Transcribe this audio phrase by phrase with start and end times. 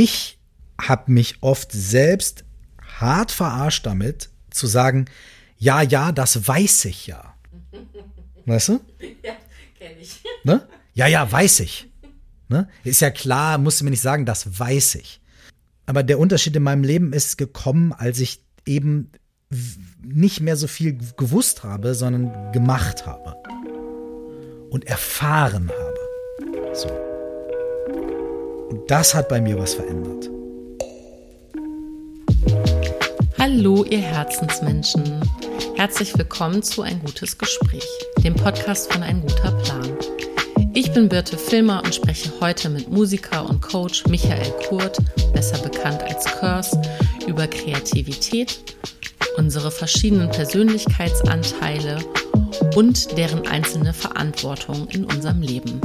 [0.00, 0.38] ich
[0.80, 2.44] habe mich oft selbst
[3.00, 5.04] hart verarscht damit, zu sagen,
[5.58, 7.34] ja, ja, das weiß ich ja.
[8.46, 8.80] Weißt du?
[9.22, 9.34] Ja,
[9.78, 10.22] kenne ich.
[10.44, 10.66] Ne?
[10.94, 11.90] Ja, ja, weiß ich.
[12.48, 12.66] Ne?
[12.82, 15.20] Ist ja klar, musst du mir nicht sagen, das weiß ich.
[15.84, 19.12] Aber der Unterschied in meinem Leben ist gekommen, als ich eben
[20.02, 23.36] nicht mehr so viel gewusst habe, sondern gemacht habe.
[24.70, 26.74] Und erfahren habe.
[26.74, 27.09] So.
[28.70, 30.30] Und das hat bei mir was verändert.
[33.36, 35.02] Hallo, ihr Herzensmenschen.
[35.74, 37.86] Herzlich willkommen zu Ein gutes Gespräch,
[38.22, 39.90] dem Podcast von Ein guter Plan.
[40.72, 44.98] Ich bin Birte Filmer und spreche heute mit Musiker und Coach Michael Kurt,
[45.32, 46.80] besser bekannt als Curse,
[47.26, 48.60] über Kreativität,
[49.36, 51.98] unsere verschiedenen Persönlichkeitsanteile
[52.74, 55.80] und deren einzelne Verantwortung in unserem Leben.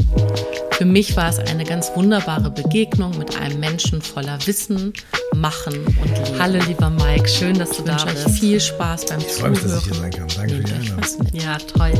[0.71, 4.91] Für mich war es eine ganz wunderbare Begegnung mit einem Menschen voller Wissen,
[5.33, 6.39] Machen und Leben.
[6.39, 8.29] Hallo lieber Mike, schön, dass du da bist.
[8.31, 9.53] Viel Spaß beim ich Zuhören.
[9.53, 10.27] Ich freue mich, dass ich hier sein kann.
[10.35, 11.27] Danke für die Einladung.
[11.33, 11.91] Ja, toll.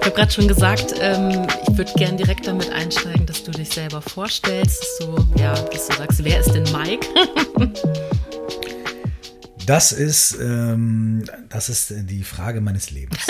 [0.00, 3.70] Ich habe gerade schon gesagt, ähm, ich würde gerne direkt damit einsteigen, dass du dich
[3.70, 7.06] selber vorstellst, dass du, ja, dass du sagst, wer ist denn Mike?
[9.68, 13.20] das ist, ähm, das ist die Frage meines Lebens.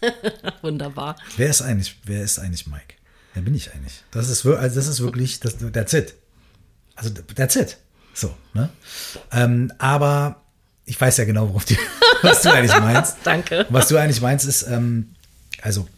[0.62, 1.16] Wunderbar.
[1.38, 2.94] Wer ist eigentlich, wer ist eigentlich Mike?
[3.32, 4.02] Wer bin ich eigentlich?
[4.10, 6.14] Das ist, also das ist wirklich, das, that's it.
[6.94, 7.78] Also, that's it.
[8.12, 8.68] So, ne?
[9.32, 10.42] Ähm, aber
[10.84, 11.78] ich weiß ja genau, worauf die,
[12.22, 13.16] was du eigentlich meinst.
[13.24, 13.64] Danke.
[13.70, 15.14] Was du eigentlich meinst, ist, ähm,
[15.62, 15.88] also,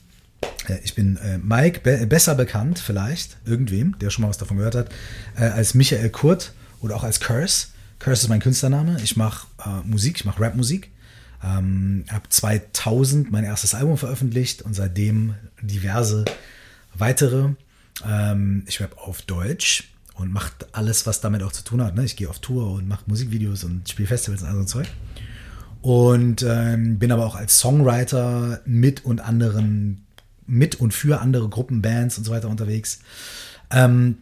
[0.69, 4.57] äh, ich bin äh, Mike, be besser bekannt vielleicht, irgendwem, der schon mal was davon
[4.57, 4.89] gehört hat,
[5.37, 7.69] äh, als Michael Kurt oder auch als Curse.
[8.01, 8.97] Curse ist mein Künstlername.
[9.03, 10.91] Ich mache äh, Musik, ich mache Rapmusik.
[11.45, 16.25] Ähm, habe 2000 mein erstes Album veröffentlicht und seitdem diverse
[16.95, 17.51] weitere.
[18.07, 21.95] Ähm, ich rap auf Deutsch und mache alles, was damit auch zu tun hat.
[21.95, 22.05] Ne?
[22.05, 24.87] Ich gehe auf Tour und mache Musikvideos und spiele Festivals und all so Zeug.
[25.83, 30.05] Und ähm, bin aber auch als Songwriter mit und anderen,
[30.47, 33.01] mit und für andere Gruppen, Bands und so weiter unterwegs.
[33.71, 34.19] Ähm,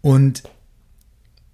[0.00, 0.42] und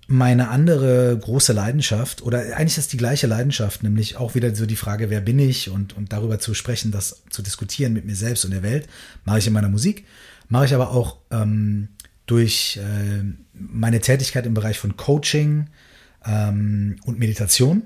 [0.06, 4.76] meine andere große Leidenschaft, oder eigentlich ist die gleiche Leidenschaft, nämlich auch wieder so die
[4.76, 5.70] Frage, wer bin ich?
[5.70, 8.86] Und, und darüber zu sprechen, das zu diskutieren mit mir selbst und der Welt,
[9.24, 10.06] mache ich in meiner Musik,
[10.48, 11.88] mache ich aber auch ähm,
[12.26, 15.68] durch äh, meine Tätigkeit im Bereich von Coaching
[16.26, 17.82] ähm, und Meditation.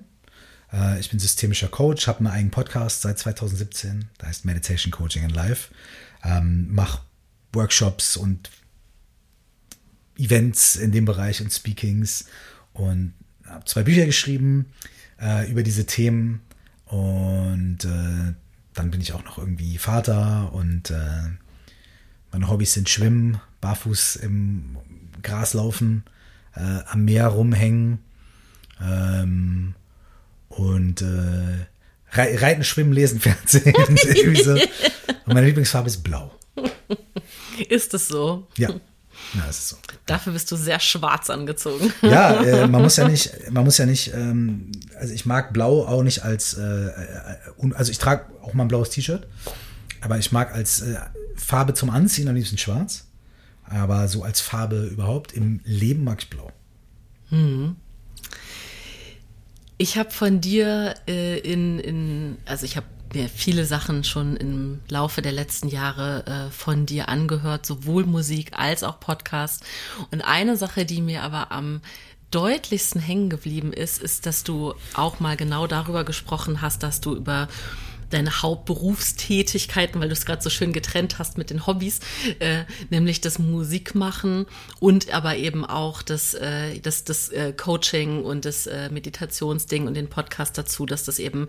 [0.72, 5.24] Äh, ich bin systemischer Coach, habe einen eigenen Podcast seit 2017, da heißt Meditation Coaching
[5.24, 5.72] in Life,
[6.24, 7.00] ähm, mache
[7.52, 8.50] Workshops und
[10.18, 12.26] Events in dem Bereich und Speakings
[12.72, 13.14] und
[13.46, 14.66] habe zwei Bücher geschrieben
[15.20, 16.42] äh, über diese Themen
[16.86, 18.34] und äh,
[18.74, 21.28] dann bin ich auch noch irgendwie Vater und äh,
[22.32, 24.76] meine Hobbys sind Schwimmen, barfuß im
[25.22, 26.04] Gras laufen,
[26.54, 27.98] äh, am Meer rumhängen
[28.80, 29.74] ähm,
[30.48, 31.66] und äh,
[32.10, 33.74] Reiten, Schwimmen, Lesen, Fernsehen.
[34.42, 34.52] so.
[34.52, 36.34] Und meine Lieblingsfarbe ist blau.
[37.68, 38.46] Ist es so?
[38.56, 38.70] Ja.
[39.34, 39.76] Ja, es ist so.
[40.06, 41.92] Dafür bist du sehr schwarz angezogen.
[42.02, 45.86] Ja, äh, man muss ja nicht, man muss ja nicht, ähm, also ich mag Blau
[45.86, 49.26] auch nicht als, äh, äh also ich trage auch mal ein blaues T-Shirt,
[50.00, 50.96] aber ich mag als äh,
[51.36, 53.06] Farbe zum Anziehen am liebsten schwarz,
[53.64, 56.50] aber so als Farbe überhaupt im Leben mag ich blau.
[57.28, 57.76] Hm.
[59.76, 64.80] Ich habe von dir äh, in, in, also ich habe mir viele Sachen schon im
[64.88, 69.64] Laufe der letzten Jahre äh, von dir angehört, sowohl Musik als auch Podcast.
[70.10, 71.80] Und eine Sache, die mir aber am
[72.30, 77.14] deutlichsten hängen geblieben ist, ist, dass du auch mal genau darüber gesprochen hast, dass du
[77.14, 77.48] über
[78.10, 82.00] deine Hauptberufstätigkeiten, weil du es gerade so schön getrennt hast mit den Hobbys,
[82.38, 84.46] äh, nämlich das Musikmachen
[84.80, 89.94] und aber eben auch das, äh, das, das äh, Coaching und das äh, Meditationsding und
[89.94, 91.48] den Podcast dazu, dass das eben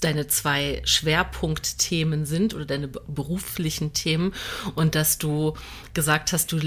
[0.00, 4.34] deine zwei Schwerpunktthemen sind oder deine beruflichen Themen
[4.74, 5.54] und dass du
[5.94, 6.58] gesagt hast, du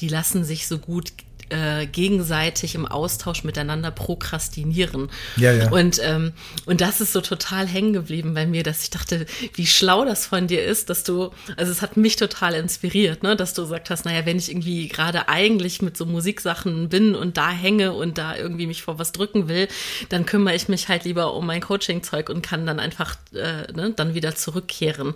[0.00, 1.12] die lassen sich so gut
[1.50, 5.10] äh, gegenseitig im Austausch miteinander prokrastinieren.
[5.36, 5.70] Ja, ja.
[5.70, 6.32] Und, ähm,
[6.66, 10.26] und das ist so total hängen geblieben bei mir, dass ich dachte, wie schlau das
[10.26, 13.90] von dir ist, dass du, also es hat mich total inspiriert, ne, dass du gesagt
[13.90, 18.18] hast, naja, wenn ich irgendwie gerade eigentlich mit so Musiksachen bin und da hänge und
[18.18, 19.68] da irgendwie mich vor was drücken will,
[20.08, 23.92] dann kümmere ich mich halt lieber um mein Coaching-Zeug und kann dann einfach äh, ne,
[23.94, 25.14] dann wieder zurückkehren.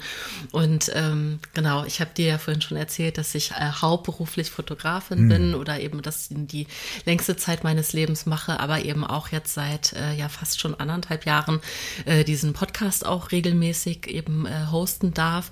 [0.50, 5.24] Und ähm, genau, ich habe dir ja vorhin schon erzählt, dass ich äh, hauptberuflich Fotografin
[5.24, 5.28] mhm.
[5.28, 6.66] bin oder eben das Podcasten die
[7.04, 11.26] längste Zeit meines Lebens mache, aber eben auch jetzt seit äh, ja fast schon anderthalb
[11.26, 11.60] Jahren
[12.04, 15.50] äh, diesen Podcast auch regelmäßig eben äh, hosten darf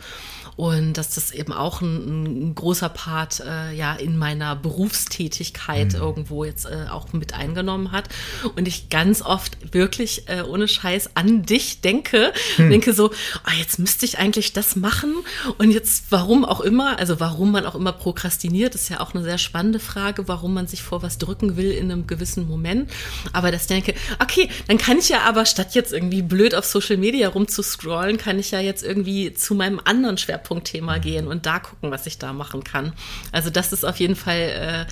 [0.57, 6.01] und dass das eben auch ein, ein großer Part äh, ja in meiner Berufstätigkeit mhm.
[6.01, 8.09] irgendwo jetzt äh, auch mit eingenommen hat
[8.57, 12.71] und ich ganz oft wirklich äh, ohne Scheiß an dich denke, mhm.
[12.71, 15.15] denke so, oh, jetzt müsste ich eigentlich das machen
[15.59, 19.25] und jetzt warum auch immer, also warum man auch immer prokrastiniert, ist ja auch eine
[19.25, 22.91] sehr spannende Frage, warum man sich vor was drücken will in einem gewissen Moment,
[23.33, 26.97] aber das denke, okay, dann kann ich ja aber statt jetzt irgendwie blöd auf Social
[26.97, 31.59] Media rumzuscrollen, kann ich ja jetzt irgendwie zu meinem anderen Schwerpunkt Schwerpunktthema gehen und da
[31.59, 32.93] gucken, was ich da machen kann.
[33.33, 34.87] Also das ist auf jeden Fall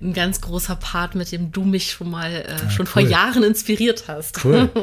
[0.00, 2.92] äh, ein ganz großer Part, mit dem du mich schon mal äh, ja, schon cool.
[2.92, 4.44] vor Jahren inspiriert hast.
[4.44, 4.70] Cool.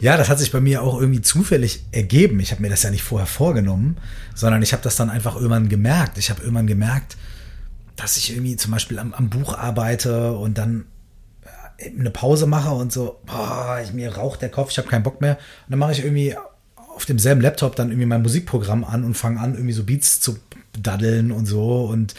[0.00, 2.40] Ja, das hat sich bei mir auch irgendwie zufällig ergeben.
[2.40, 3.96] Ich habe mir das ja nicht vorher vorgenommen,
[4.34, 6.18] sondern ich habe das dann einfach irgendwann gemerkt.
[6.18, 7.16] Ich habe irgendwann gemerkt,
[8.02, 10.86] dass ich irgendwie zum Beispiel am, am Buch arbeite und dann
[11.78, 15.04] äh, eine Pause mache und so, boah, ich, mir raucht der Kopf, ich habe keinen
[15.04, 15.36] Bock mehr.
[15.66, 16.36] Und dann mache ich irgendwie
[16.94, 20.36] auf demselben Laptop dann irgendwie mein Musikprogramm an und fange an, irgendwie so Beats zu
[20.72, 21.84] daddeln und so.
[21.84, 22.14] Und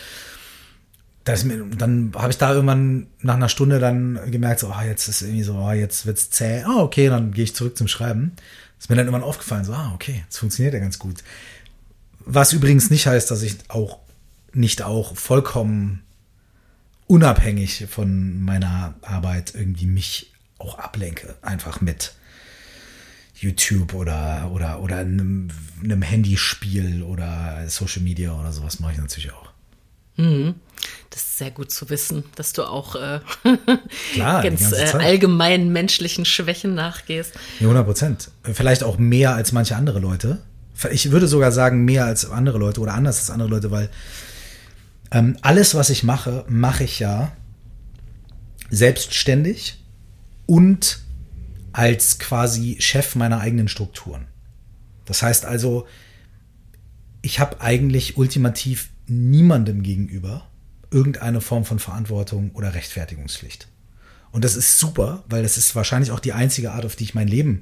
[1.25, 1.45] das,
[1.77, 5.43] dann habe ich da irgendwann nach einer Stunde dann gemerkt, so, ah, jetzt ist irgendwie
[5.43, 6.63] so, ah, jetzt wird's zäh.
[6.63, 8.31] Ah, okay, dann gehe ich zurück zum Schreiben.
[8.79, 11.23] ist mir dann irgendwann aufgefallen, so, ah, okay, das funktioniert ja ganz gut.
[12.25, 13.99] Was übrigens nicht heißt, dass ich auch
[14.53, 16.03] nicht auch vollkommen
[17.07, 22.13] unabhängig von meiner Arbeit irgendwie mich auch ablenke, einfach mit
[23.35, 25.49] YouTube oder, oder, oder einem,
[25.83, 29.51] einem Handyspiel oder Social Media oder sowas mache ich natürlich auch.
[30.15, 30.55] Mhm.
[31.09, 33.19] Das ist sehr gut zu wissen, dass du auch äh,
[34.13, 37.33] Klar, ganz äh, allgemeinen menschlichen Schwächen nachgehst.
[37.59, 38.31] Ja, 100 Prozent.
[38.43, 40.41] Vielleicht auch mehr als manche andere Leute.
[40.91, 43.89] Ich würde sogar sagen, mehr als andere Leute oder anders als andere Leute, weil
[45.13, 47.31] ähm, alles, was ich mache, mache ich ja
[48.69, 49.79] selbstständig
[50.47, 50.99] und
[51.71, 54.27] als quasi Chef meiner eigenen Strukturen.
[55.05, 55.87] Das heißt also,
[57.21, 60.47] ich habe eigentlich ultimativ niemandem gegenüber
[60.91, 63.67] irgendeine Form von Verantwortung oder Rechtfertigungspflicht.
[64.31, 67.15] Und das ist super, weil das ist wahrscheinlich auch die einzige Art, auf die ich
[67.15, 67.61] mein Leben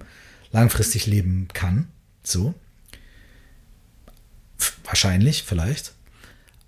[0.51, 1.87] langfristig leben kann.
[2.23, 2.53] So.
[4.85, 5.93] Wahrscheinlich, vielleicht.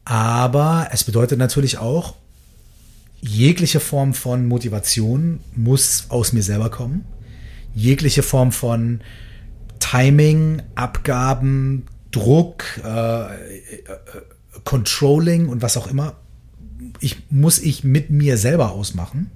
[0.06, 2.16] Aber es bedeutet natürlich auch,
[3.22, 7.06] jegliche Form von Motivation muss aus mir selber kommen
[7.74, 9.02] jegliche Form von
[9.80, 13.34] Timing, Abgaben, Druck, äh, äh,
[14.64, 16.16] Controlling und was auch immer,
[17.00, 19.32] ich, muss ich mit mir selber ausmachen.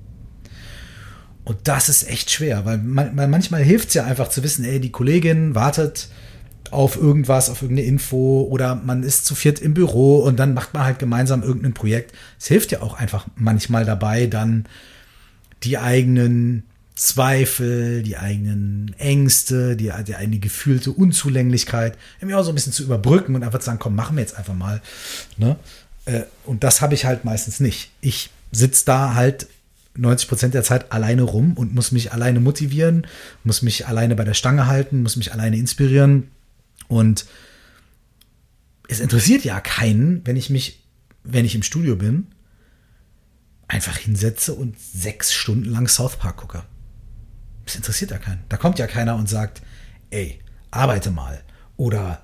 [1.44, 4.66] Und das ist echt schwer, weil, man, weil manchmal hilft es ja einfach zu wissen,
[4.66, 6.10] ey, die Kollegin wartet
[6.74, 10.74] auf irgendwas, auf irgendeine Info oder man ist zu viert im Büro und dann macht
[10.74, 12.14] man halt gemeinsam irgendein Projekt.
[12.40, 14.66] Es hilft ja auch einfach manchmal dabei, dann
[15.64, 16.64] die eigenen
[16.96, 22.84] Zweifel, die eigenen Ängste, die, die eigene gefühlte Unzulänglichkeit, irgendwie auch so ein bisschen zu
[22.84, 24.82] überbrücken und einfach zu sagen, komm, machen wir jetzt einfach mal.
[25.38, 25.58] Ne?
[26.06, 27.92] Äh, und das habe ich halt meistens nicht.
[28.02, 29.48] Ich sitze da halt
[29.98, 33.06] 90 Prozent der Zeit alleine rum und muss mich alleine motivieren,
[33.44, 36.30] muss mich alleine bei der Stange halten, muss mich alleine inspirieren.
[36.88, 37.26] Und
[38.88, 40.84] es interessiert ja keinen, wenn ich mich,
[41.24, 42.28] wenn ich im Studio bin,
[43.68, 46.64] einfach hinsetze und sechs Stunden lang South Park gucke.
[47.66, 48.44] Das interessiert ja keinen.
[48.48, 49.62] Da kommt ja keiner und sagt,
[50.10, 50.40] ey,
[50.72, 51.44] arbeite mal.
[51.76, 52.24] Oder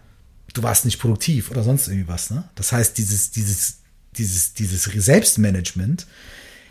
[0.53, 2.29] du warst nicht produktiv oder sonst irgendwie was.
[2.29, 2.47] Ne?
[2.55, 3.79] Das heißt, dieses, dieses,
[4.15, 6.07] dieses, dieses Selbstmanagement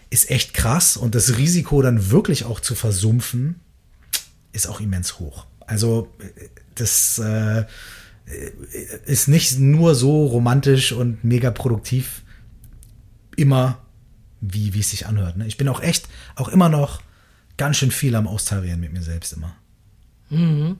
[0.09, 3.61] ist echt krass und das Risiko dann wirklich auch zu versumpfen,
[4.53, 5.46] ist auch immens hoch.
[5.67, 6.13] Also
[6.74, 7.64] das äh,
[9.05, 12.22] ist nicht nur so romantisch und mega produktiv
[13.36, 13.79] immer,
[14.41, 15.36] wie, wie es sich anhört.
[15.36, 15.46] Ne?
[15.46, 17.02] Ich bin auch echt, auch immer noch
[17.56, 19.55] ganz schön viel am Austarieren mit mir selbst immer.
[20.31, 20.79] Mhm.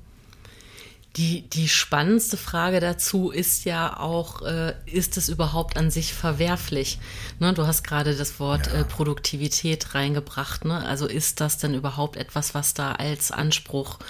[1.17, 6.99] Die, die spannendste Frage dazu ist ja auch, äh, ist es überhaupt an sich verwerflich?
[7.39, 8.81] Ne, du hast gerade das Wort ja.
[8.81, 10.65] äh, Produktivität reingebracht.
[10.65, 10.75] Ne?
[10.87, 14.05] Also ist das denn überhaupt etwas, was da als Anspruch äh,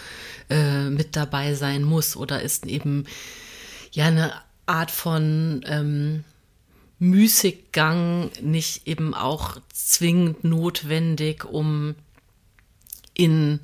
[0.90, 2.16] mit dabei sein muss?
[2.16, 3.04] Oder ist eben
[3.92, 4.32] ja eine
[4.66, 6.24] Art von ähm,
[6.98, 11.94] Müßiggang nicht eben auch zwingend notwendig, um
[13.14, 13.60] in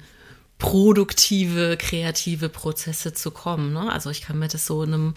[0.58, 3.72] produktive, kreative Prozesse zu kommen.
[3.72, 3.92] Ne?
[3.92, 5.14] Also ich kann mir das so in einem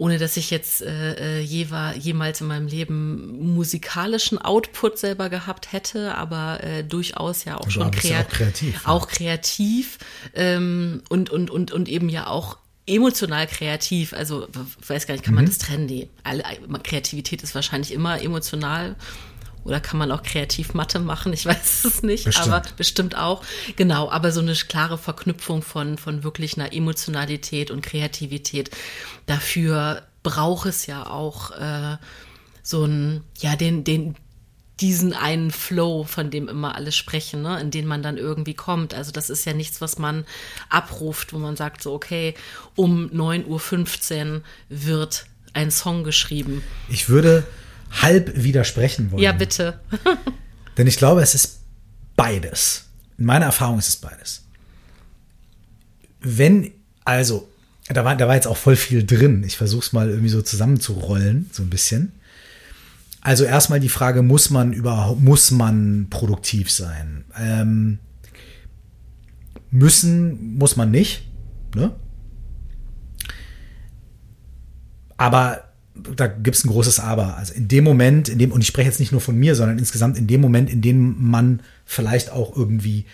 [0.00, 5.28] ohne dass ich jetzt äh, äh je war, jemals in meinem Leben musikalischen Output selber
[5.28, 8.88] gehabt hätte, aber äh, durchaus ja auch also schon krea ja auch kreativ.
[8.88, 9.98] Auch kreativ
[10.34, 14.14] ähm, und, und, und, und eben ja auch emotional kreativ.
[14.14, 14.48] Also
[14.86, 15.48] weiß gar nicht, kann man mhm.
[15.48, 15.86] das trennen?
[15.86, 16.44] Die, alle,
[16.82, 18.96] Kreativität ist wahrscheinlich immer emotional
[19.64, 21.32] Oder kann man auch kreativ Mathe machen?
[21.32, 22.48] Ich weiß es nicht, Bestimmt.
[22.48, 23.42] aber bestimmt auch.
[23.76, 28.70] Genau, aber so eine klare Verknüpfung von, von wirklich einer Emotionalität und Kreativität.
[29.26, 31.96] Dafür braucht es ja auch äh,
[32.62, 34.16] so ein, ja, den, den,
[34.80, 38.94] diesen einen Flow, von dem immer alle sprechen, ne, in den man dann irgendwie kommt.
[38.94, 40.24] Also das ist ja nichts, was man
[40.68, 42.34] abruft, wo man sagt so, okay,
[42.76, 46.62] um 9.15 Uhr wird ein Song geschrieben.
[46.88, 47.46] Ich würde
[47.90, 49.22] halb widersprechen wollen.
[49.22, 49.80] Ja, bitte.
[50.76, 51.60] Denn ich glaube, es ist
[52.16, 52.86] beides.
[53.18, 54.44] In meiner Erfahrung ist es beides.
[56.20, 56.70] Wenn,
[57.04, 57.48] also,
[57.88, 59.42] da war, da war jetzt auch voll viel drin.
[59.44, 62.12] Ich versuche es mal irgendwie so zusammenzurollen, so ein bisschen.
[63.20, 67.24] Also erstmal die Frage, muss man überhaupt, muss man produktiv sein?
[67.38, 67.98] Ähm,
[69.70, 71.26] müssen, muss man nicht.
[71.74, 71.92] Ne?
[75.16, 75.69] Aber
[76.16, 77.36] da gibt es ein großes Aber.
[77.36, 79.78] Also in dem Moment, in dem, und ich spreche jetzt nicht nur von mir, sondern
[79.78, 83.06] insgesamt in dem Moment, in dem man vielleicht auch irgendwie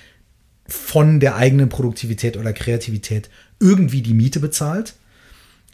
[0.67, 4.95] von der eigenen Produktivität oder Kreativität irgendwie die Miete bezahlt,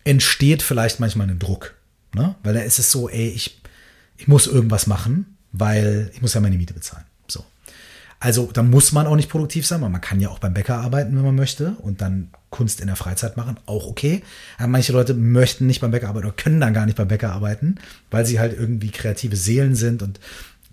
[0.04, 1.74] entsteht vielleicht manchmal ein Druck.
[2.14, 2.34] Ne?
[2.42, 3.60] Weil da ist es so, ey, ich,
[4.16, 7.04] ich muss irgendwas machen, weil ich muss ja meine Miete bezahlen.
[8.22, 8.42] So.
[8.42, 10.78] Also da muss man auch nicht produktiv sein, weil man kann ja auch beim Bäcker
[10.78, 14.22] arbeiten, wenn man möchte und dann Kunst in der Freizeit machen, auch okay.
[14.58, 17.32] Aber manche Leute möchten nicht beim Bäcker arbeiten oder können dann gar nicht beim Bäcker
[17.32, 17.76] arbeiten,
[18.10, 20.20] weil sie halt irgendwie kreative Seelen sind und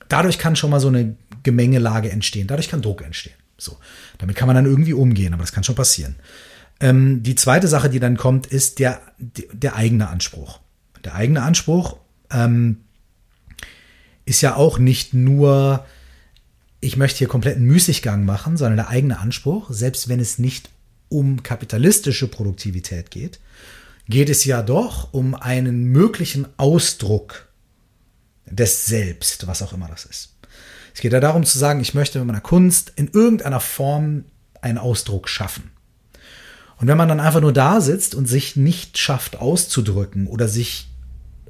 [0.09, 2.47] dadurch kann schon mal so eine Gemengelage entstehen.
[2.47, 3.35] Dadurch kann Druck entstehen.
[3.57, 3.77] So.
[4.17, 6.15] Damit kann man dann irgendwie umgehen, aber das kann schon passieren.
[6.79, 10.59] Ähm, die zweite Sache, die dann kommt, ist der, der eigene Anspruch.
[11.03, 11.97] Der eigene Anspruch
[12.31, 12.77] ähm,
[14.25, 15.85] ist ja auch nicht nur,
[16.81, 20.69] ich möchte hier kompletten Müßiggang machen, sondern der eigene Anspruch, selbst wenn es nicht
[21.09, 23.39] um kapitalistische Produktivität geht,
[24.07, 27.47] geht es ja doch um einen möglichen Ausdruck
[28.45, 30.35] des Selbst, was auch immer das ist.
[30.93, 34.25] Es geht ja darum zu sagen, ich möchte mit meiner Kunst in irgendeiner Form
[34.61, 35.71] einen Ausdruck schaffen.
[36.77, 40.87] Und wenn man dann einfach nur da sitzt und sich nicht schafft auszudrücken oder sich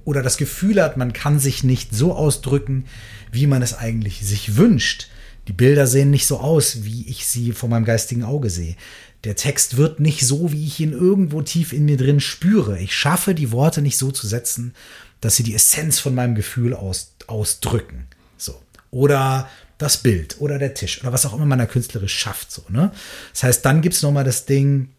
[0.03, 2.85] oder das Gefühl hat, man kann sich nicht so ausdrücken,
[3.31, 5.07] wie man es eigentlich sich wünscht.
[5.49, 8.75] Die Bilder sehen nicht so aus, wie ich sie vor meinem geistigen Auge sehe.
[9.23, 12.77] Der Text wird nicht so, wie ich ihn irgendwo tief in mir drin spüre.
[12.77, 14.75] Ich schaffe die Worte nicht so zu setzen,
[15.21, 18.05] dass sie die Essenz von meinem Gefühl aus, ausdrücken.
[18.37, 18.61] So.
[18.91, 22.51] Oder das Bild oder der Tisch oder was auch immer man da künstlerisch schafft.
[22.51, 22.91] So, ne?
[23.33, 24.89] Das heißt, dann gibt es nochmal das Ding,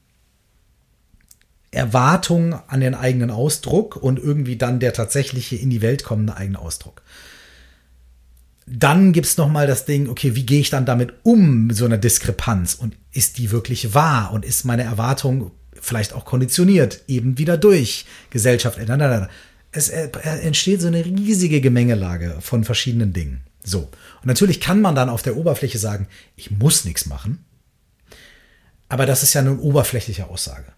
[1.70, 6.58] Erwartung an den eigenen Ausdruck und irgendwie dann der tatsächliche in die Welt kommende eigene
[6.58, 7.02] Ausdruck.
[8.72, 11.84] Dann gibt es nochmal das Ding, okay, wie gehe ich dann damit um, mit so
[11.84, 12.74] einer Diskrepanz?
[12.74, 14.32] Und ist die wirklich wahr?
[14.32, 15.50] Und ist meine Erwartung
[15.80, 18.78] vielleicht auch konditioniert, eben wieder durch Gesellschaft?
[19.72, 23.42] Es entsteht so eine riesige Gemengelage von verschiedenen Dingen.
[23.64, 23.80] So.
[23.80, 27.44] Und natürlich kann man dann auf der Oberfläche sagen, ich muss nichts machen.
[28.88, 30.72] Aber das ist ja eine oberflächliche Aussage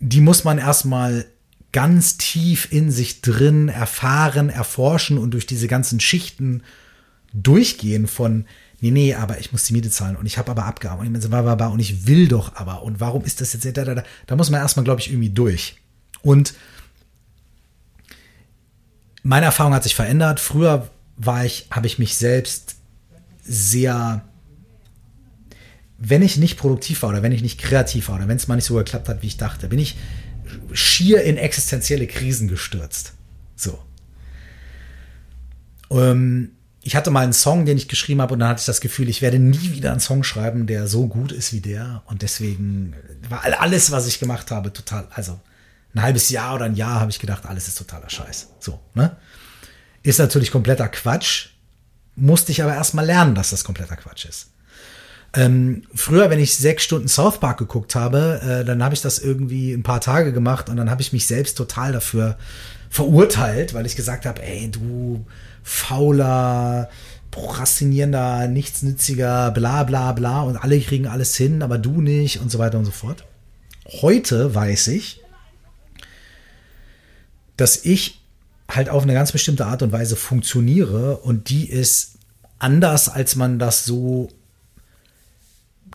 [0.00, 1.26] die muss man erstmal
[1.72, 6.62] ganz tief in sich drin erfahren, erforschen und durch diese ganzen Schichten
[7.32, 8.46] durchgehen von,
[8.80, 11.32] nee, nee, aber ich muss die Miete zahlen und ich habe aber Abgaben und ich,
[11.32, 14.50] und ich will doch aber und warum ist das jetzt, da, da, da, da muss
[14.50, 15.76] man erstmal, glaube ich, irgendwie durch.
[16.22, 16.54] Und
[19.22, 20.40] meine Erfahrung hat sich verändert.
[20.40, 22.76] Früher war ich, habe ich mich selbst
[23.42, 24.24] sehr
[26.00, 28.56] wenn ich nicht produktiv war oder wenn ich nicht kreativ war oder wenn es mal
[28.56, 29.96] nicht so geklappt hat, wie ich dachte, bin ich
[30.72, 33.12] schier in existenzielle Krisen gestürzt.
[33.54, 33.78] So.
[35.90, 38.80] Ähm, ich hatte mal einen Song, den ich geschrieben habe, und dann hatte ich das
[38.80, 42.02] Gefühl, ich werde nie wieder einen Song schreiben, der so gut ist wie der.
[42.06, 42.94] Und deswegen
[43.28, 45.38] war alles, was ich gemacht habe, total, also
[45.94, 48.48] ein halbes Jahr oder ein Jahr habe ich gedacht, alles ist totaler Scheiß.
[48.60, 49.16] So, ne?
[50.02, 51.48] Ist natürlich kompletter Quatsch.
[52.16, 54.50] Musste ich aber erstmal lernen, dass das kompletter Quatsch ist.
[55.34, 59.18] Ähm, früher, wenn ich sechs Stunden South Park geguckt habe, äh, dann habe ich das
[59.18, 62.36] irgendwie ein paar Tage gemacht und dann habe ich mich selbst total dafür
[62.88, 65.24] verurteilt, weil ich gesagt habe, ey, du
[65.62, 66.90] fauler,
[67.30, 72.58] prokrastinierender, nichtsnütziger, bla bla bla und alle kriegen alles hin, aber du nicht und so
[72.58, 73.24] weiter und so fort.
[74.02, 75.20] Heute weiß ich,
[77.56, 78.20] dass ich
[78.68, 82.18] halt auf eine ganz bestimmte Art und Weise funktioniere und die ist
[82.58, 84.28] anders, als man das so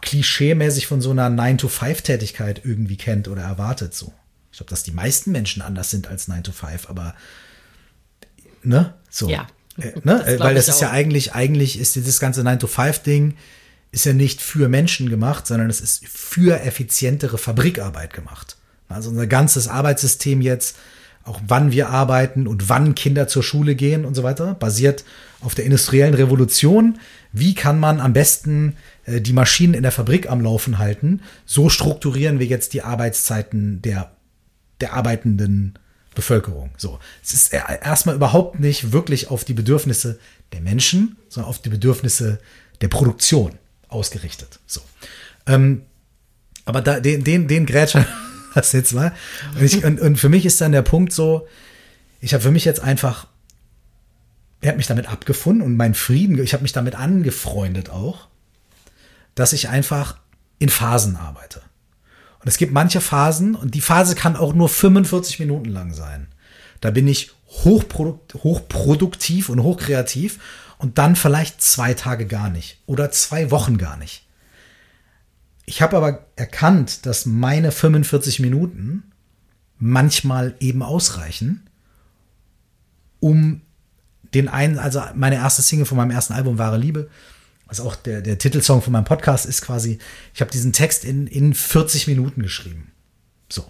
[0.02, 3.94] klischeemäßig von so einer 9-to-5-Tätigkeit irgendwie kennt oder erwartet.
[3.94, 4.14] So.
[4.52, 7.16] Ich glaube, dass die meisten Menschen anders sind als 9 to 5, aber
[8.64, 8.94] ne?
[9.16, 9.30] So.
[9.30, 9.48] Ja.
[9.78, 10.24] Äh, ne?
[10.26, 10.84] Das Weil das ist auch.
[10.84, 13.36] ja eigentlich, eigentlich ist dieses ganze 9 to 5-Ding
[13.92, 18.58] ist ja nicht für Menschen gemacht, sondern es ist für effizientere Fabrikarbeit gemacht.
[18.90, 20.76] Also unser ganzes Arbeitssystem jetzt
[21.24, 25.04] auch wann wir arbeiten und wann Kinder zur Schule gehen und so weiter, basiert
[25.42, 27.00] auf der industriellen Revolution.
[27.32, 31.22] Wie kann man am besten äh, die Maschinen in der Fabrik am Laufen halten?
[31.46, 34.12] So strukturieren wir jetzt die Arbeitszeiten der,
[34.82, 35.80] der arbeitenden
[36.16, 36.72] Bevölkerung.
[36.78, 37.00] So.
[37.24, 40.20] Es ist erstmal überhaupt nicht wirklich auf die Bedürfnisse
[40.54, 42.40] der Menschen, sondern auf die Bedürfnisse
[42.82, 43.58] der Produktion
[43.90, 44.60] ausgerichtet.
[44.66, 44.82] So.
[45.46, 45.84] Ähm,
[46.66, 48.08] aber da, den, den, den Grätscher
[48.56, 49.14] das jetzt mal.
[49.56, 51.48] Und, ich, und, und für mich ist dann der Punkt so,
[52.22, 53.28] ich habe für mich jetzt einfach,
[54.62, 58.28] er hat mich damit abgefunden und meinen Frieden, ich habe mich damit angefreundet auch,
[59.36, 60.18] dass ich einfach
[60.58, 61.62] in Phasen arbeite.
[62.46, 66.28] Und es gibt manche Phasen, und die Phase kann auch nur 45 Minuten lang sein.
[66.80, 70.40] Da bin ich hochprodukt, hochproduktiv und hochkreativ
[70.78, 74.28] und dann vielleicht zwei Tage gar nicht oder zwei Wochen gar nicht.
[75.66, 79.12] Ich habe aber erkannt, dass meine 45 Minuten
[79.80, 81.68] manchmal eben ausreichen,
[83.20, 83.62] um
[84.36, 87.10] den einen, also meine erste Single von meinem ersten Album Wahre Liebe,
[87.68, 90.00] also auch der, der Titelsong von meinem Podcast ist quasi,
[90.34, 92.92] ich habe diesen Text in, in 40 Minuten geschrieben.
[93.50, 93.66] So.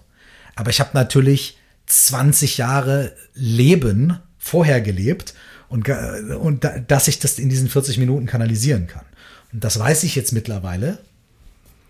[0.55, 5.33] Aber ich habe natürlich 20 Jahre Leben vorher gelebt
[5.69, 9.05] und, und dass ich das in diesen 40 Minuten kanalisieren kann.
[9.53, 10.99] Und das weiß ich jetzt mittlerweile,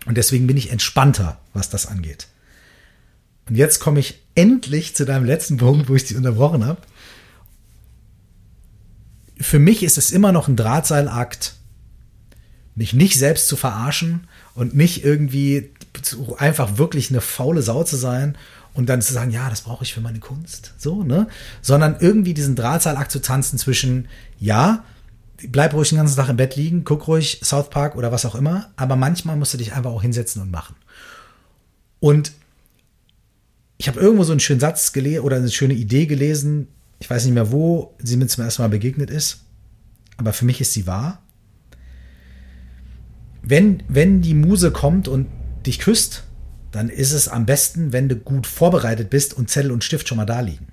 [0.06, 2.28] und deswegen bin ich entspannter, was das angeht.
[3.48, 6.80] Und jetzt komme ich endlich zu deinem letzten Punkt, wo ich dich unterbrochen habe.
[9.38, 11.55] Für mich ist es immer noch ein Drahtseilakt,
[12.76, 15.70] mich nicht selbst zu verarschen und nicht irgendwie
[16.36, 18.36] einfach wirklich eine faule Sau zu sein
[18.74, 21.26] und dann zu sagen, ja, das brauche ich für meine Kunst, so, ne?
[21.62, 24.84] Sondern irgendwie diesen Drahtseilakt zu tanzen zwischen, ja,
[25.48, 28.34] bleib ruhig den ganzen Tag im Bett liegen, guck ruhig South Park oder was auch
[28.34, 30.76] immer, aber manchmal musst du dich einfach auch hinsetzen und machen.
[31.98, 32.32] Und
[33.78, 36.68] ich habe irgendwo so einen schönen Satz gelesen oder eine schöne Idee gelesen,
[36.98, 39.40] ich weiß nicht mehr, wo sie mir zum ersten Mal begegnet ist,
[40.18, 41.22] aber für mich ist sie wahr.
[43.46, 45.28] Wenn, wenn die Muse kommt und
[45.64, 46.24] dich küsst,
[46.72, 50.18] dann ist es am besten, wenn du gut vorbereitet bist und Zettel und Stift schon
[50.18, 50.66] mal da liegen.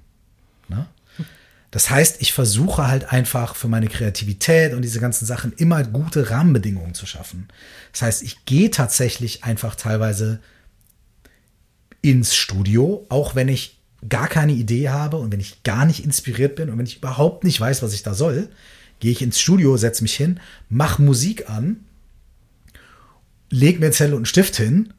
[0.67, 0.87] Ne?
[1.69, 6.31] Das heißt, ich versuche halt einfach für meine Kreativität und diese ganzen Sachen immer gute
[6.31, 7.47] Rahmenbedingungen zu schaffen.
[7.91, 10.39] Das heißt, ich gehe tatsächlich einfach teilweise
[12.01, 16.55] ins Studio, auch wenn ich gar keine Idee habe und wenn ich gar nicht inspiriert
[16.55, 18.49] bin und wenn ich überhaupt nicht weiß, was ich da soll,
[18.99, 21.77] gehe ich ins Studio, setze mich hin, mache Musik an,
[23.53, 24.93] lege mir Zettel und Stift hin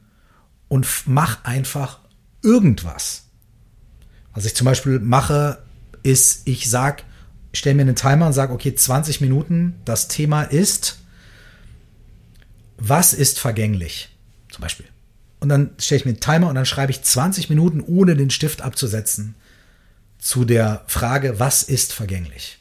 [0.67, 1.99] und mache einfach
[2.41, 3.23] irgendwas.
[4.33, 5.59] Was ich zum Beispiel mache,
[6.03, 7.03] ist, ich sag,
[7.53, 10.99] stelle mir einen Timer und sage, okay, 20 Minuten, das Thema ist,
[12.77, 14.09] was ist vergänglich?
[14.49, 14.85] Zum Beispiel.
[15.39, 18.29] Und dann stelle ich mir einen Timer und dann schreibe ich 20 Minuten, ohne den
[18.29, 19.35] Stift abzusetzen,
[20.17, 22.59] zu der Frage, was ist vergänglich?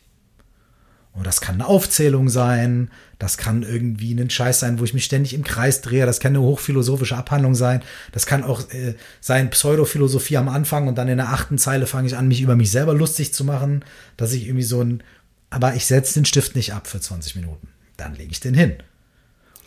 [1.15, 5.05] Und das kann eine Aufzählung sein, das kann irgendwie ein Scheiß sein, wo ich mich
[5.05, 9.49] ständig im Kreis drehe, das kann eine hochphilosophische Abhandlung sein, das kann auch äh, sein
[9.51, 12.73] Pseudophilosophie am Anfang und dann in der achten Zeile fange ich an, mich über mich
[12.73, 13.85] selber lustig zu machen,
[14.17, 15.05] dass ich irgendwie so ein,
[15.51, 17.69] aber ich setze den Stift nicht ab für 20 Minuten.
[17.97, 18.75] Dann lege ich den hin.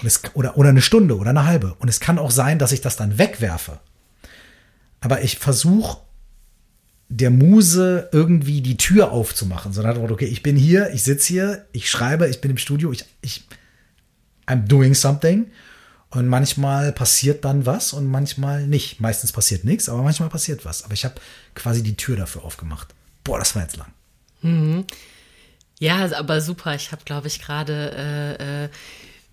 [0.04, 1.76] Es, oder, oder eine Stunde oder eine halbe.
[1.80, 3.80] Und es kann auch sein, dass ich das dann wegwerfe.
[5.00, 6.00] Aber ich versuche
[7.10, 11.90] der Muse irgendwie die Tür aufzumachen, sondern okay, ich bin hier, ich sitze hier, ich
[11.90, 13.48] schreibe, ich bin im Studio, ich, ich,
[14.46, 15.48] I'm doing something.
[16.10, 19.02] Und manchmal passiert dann was und manchmal nicht.
[19.02, 20.84] Meistens passiert nichts, aber manchmal passiert was.
[20.84, 21.16] Aber ich habe
[21.54, 22.94] quasi die Tür dafür aufgemacht.
[23.26, 23.92] Boah, das war jetzt lang.
[24.42, 24.86] Mhm.
[25.80, 26.76] Ja, aber super.
[26.76, 28.70] Ich habe, glaube ich, gerade äh, äh,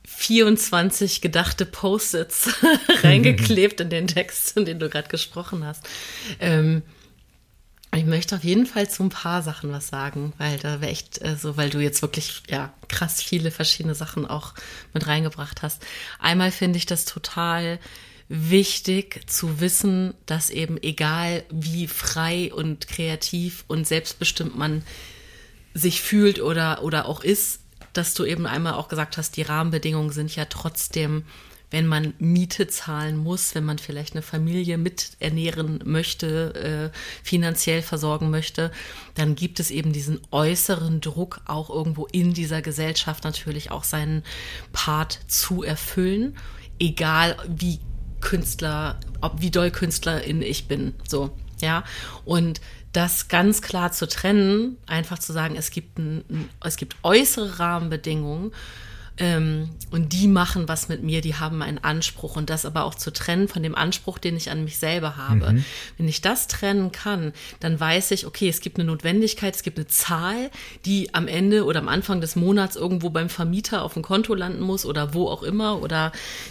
[0.05, 2.51] 24 gedachte Post-its
[3.03, 5.85] reingeklebt in den Text, in den du gerade gesprochen hast.
[6.41, 6.83] Ähm,
[7.97, 11.23] ich möchte auf jeden Fall zu ein paar Sachen was sagen, weil da wäre echt
[11.23, 14.55] äh, so, weil du jetzt wirklich ja krass viele verschiedene Sachen auch
[14.93, 15.85] mit reingebracht hast.
[16.19, 17.79] Einmal finde ich das total
[18.29, 24.83] wichtig zu wissen, dass eben egal wie frei und kreativ und selbstbestimmt man
[25.75, 27.61] sich fühlt oder oder auch ist,
[27.93, 31.25] dass du eben einmal auch gesagt hast, die Rahmenbedingungen sind ja trotzdem
[31.75, 37.83] wenn man Miete zahlen muss, wenn man vielleicht eine Familie mit ernähren möchte, äh, finanziell
[37.83, 38.71] versorgen möchte,
[39.17, 44.23] dann gibt es eben diesen äußeren Druck, auch irgendwo in dieser Gesellschaft natürlich auch seinen
[44.73, 46.37] Part zu erfüllen,
[46.79, 47.81] egal wie
[48.21, 51.83] Künstler, ob wie doll Künstlerin ich bin, so, ja.
[52.25, 52.61] Und
[52.93, 58.53] das ganz klar zu trennen, einfach zu sagen, es gibt, ein, es gibt äußere Rahmenbedingungen,
[59.17, 62.97] Ähm, und die machen was mit mir, die haben einen Anspruch und das aber auch
[62.97, 65.53] zu trennen von dem Anspruch, den ich an mich selber habe.
[65.53, 65.65] Mhm.
[65.97, 69.79] Wenn ich das trennen kann, dann weiß ich, okay, es gibt eine Notwendigkeit, es gibt
[69.79, 70.51] eine Zahl,
[70.85, 74.63] die am Ende oder am Anfang des Monats irgendwo beim Vermieter auf dem Konto landen
[74.63, 76.11] muss oder wo auch immer oder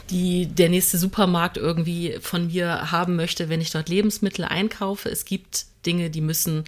[0.10, 5.10] die der nächste Supermarkt irgendwie von mir haben möchte, wenn ich dort Lebensmittel einkaufe.
[5.10, 6.64] Es gibt Dinge, die müssen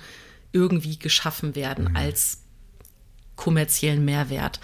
[0.51, 1.95] irgendwie geschaffen werden mhm.
[1.95, 2.39] als
[3.38, 4.60] kommerziellen Mehrwert.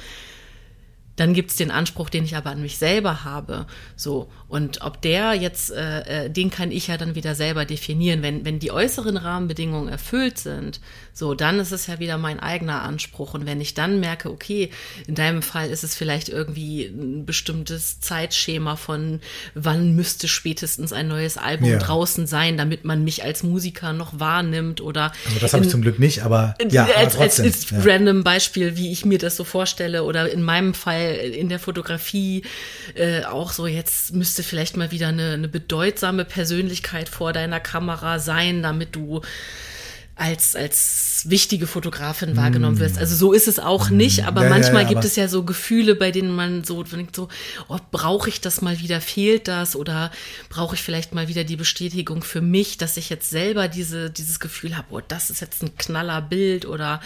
[1.17, 3.67] Dann gibt es den Anspruch, den ich aber an mich selber habe.
[3.95, 4.29] So.
[4.47, 8.21] Und ob der jetzt, äh, äh, den kann ich ja dann wieder selber definieren.
[8.21, 10.79] Wenn, wenn die äußeren Rahmenbedingungen erfüllt sind,
[11.13, 13.33] so, dann ist es ja wieder mein eigener Anspruch.
[13.33, 14.71] Und wenn ich dann merke, okay,
[15.05, 19.19] in deinem Fall ist es vielleicht irgendwie ein bestimmtes Zeitschema von,
[19.53, 21.77] wann müsste spätestens ein neues Album ja.
[21.77, 25.11] draußen sein, damit man mich als Musiker noch wahrnimmt oder.
[25.25, 27.91] Also das habe ich zum Glück nicht, aber ja, als, aber trotzdem, als, als ja.
[27.91, 32.43] random Beispiel, wie ich mir das so vorstelle oder in meinem Fall in der Fotografie
[32.95, 38.19] äh, auch so, jetzt müsste vielleicht mal wieder eine, eine bedeutsame Persönlichkeit vor deiner Kamera
[38.19, 39.21] sein, damit du
[40.21, 42.99] als, als wichtige Fotografin wahrgenommen wirst.
[42.99, 43.97] Also so ist es auch mm.
[43.97, 46.83] nicht, aber ja, manchmal ja, ja, gibt es ja so Gefühle, bei denen man so
[46.83, 47.27] denkt, so,
[47.69, 50.11] oh, brauche ich das mal wieder, fehlt das oder
[50.49, 54.39] brauche ich vielleicht mal wieder die Bestätigung für mich, dass ich jetzt selber diese, dieses
[54.39, 57.01] Gefühl habe, oh, das ist jetzt ein knaller Bild oder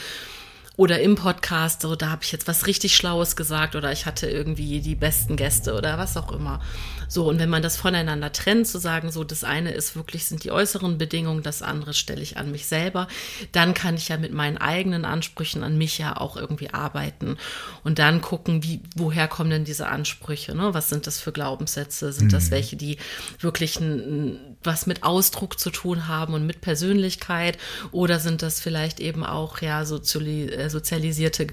[0.78, 4.28] oder im Podcast, so da habe ich jetzt was richtig Schlaues gesagt oder ich hatte
[4.28, 6.62] irgendwie die besten Gäste oder was auch immer.
[7.08, 10.44] So, und wenn man das voneinander trennt, zu sagen, so das eine ist wirklich, sind
[10.44, 13.08] die äußeren Bedingungen, das andere stelle ich an mich selber,
[13.52, 17.38] dann kann ich ja mit meinen eigenen Ansprüchen an mich ja auch irgendwie arbeiten
[17.84, 20.74] und dann gucken, wie, woher kommen denn diese Ansprüche, ne?
[20.74, 22.12] Was sind das für Glaubenssätze?
[22.12, 22.32] Sind mhm.
[22.32, 22.98] das welche, die
[23.39, 27.58] wirklich ein, was mit Ausdruck zu tun haben und mit Persönlichkeit
[27.91, 31.50] oder sind das vielleicht eben auch ja sozialisierte äh,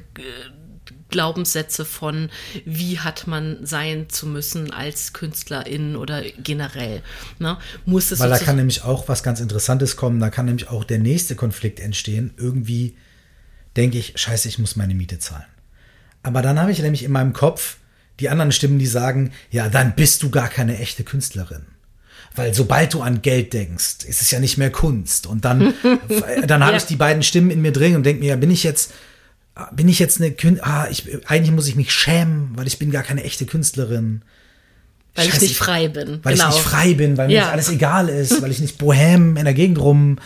[1.13, 2.29] Glaubenssätze von,
[2.65, 7.03] wie hat man sein zu müssen als Künstlerin oder generell.
[7.39, 7.57] Ne?
[7.85, 10.83] Muss es Weil da kann nämlich auch was ganz Interessantes kommen, da kann nämlich auch
[10.83, 12.35] der nächste Konflikt entstehen.
[12.37, 12.97] Irgendwie
[13.77, 15.47] denke ich, scheiße, ich muss meine Miete zahlen.
[16.25, 17.77] Aber dann habe ich nämlich in meinem Kopf
[18.21, 21.67] die anderen Stimmen, die sagen, ja, dann bist du gar keine echte Künstlerin.
[22.35, 25.27] Weil sobald du an Geld denkst, ist es ja nicht mehr Kunst.
[25.27, 25.75] Und dann,
[26.47, 26.79] dann habe ja.
[26.79, 28.93] ich die beiden Stimmen in mir drin und denke mir, ja, bin ich jetzt,
[29.73, 30.73] bin ich jetzt eine Künstlerin?
[30.73, 34.23] Ah, ich, eigentlich muss ich mich schämen, weil ich bin gar keine echte Künstlerin.
[35.15, 36.21] Weil Scheiße, ich nicht frei bin.
[36.23, 36.49] Weil genau.
[36.49, 37.43] ich nicht frei bin, weil mir ja.
[37.43, 40.19] nicht alles egal ist, weil ich nicht bohem in der Gegend rum,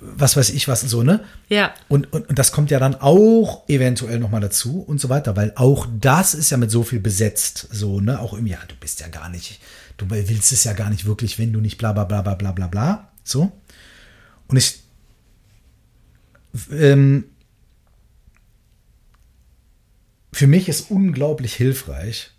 [0.00, 1.24] was weiß ich was und so, ne?
[1.48, 1.74] Ja.
[1.88, 5.52] Und, und, und das kommt ja dann auch eventuell nochmal dazu und so weiter, weil
[5.56, 8.20] auch das ist ja mit so viel besetzt, so, ne?
[8.20, 9.60] Auch im, ja, du bist ja gar nicht,
[9.96, 12.52] du willst es ja gar nicht wirklich, wenn du nicht bla bla bla bla bla
[12.52, 13.50] bla bla, so.
[14.46, 14.80] Und ich,
[16.70, 17.24] ähm,
[20.34, 22.32] für mich ist unglaublich hilfreich,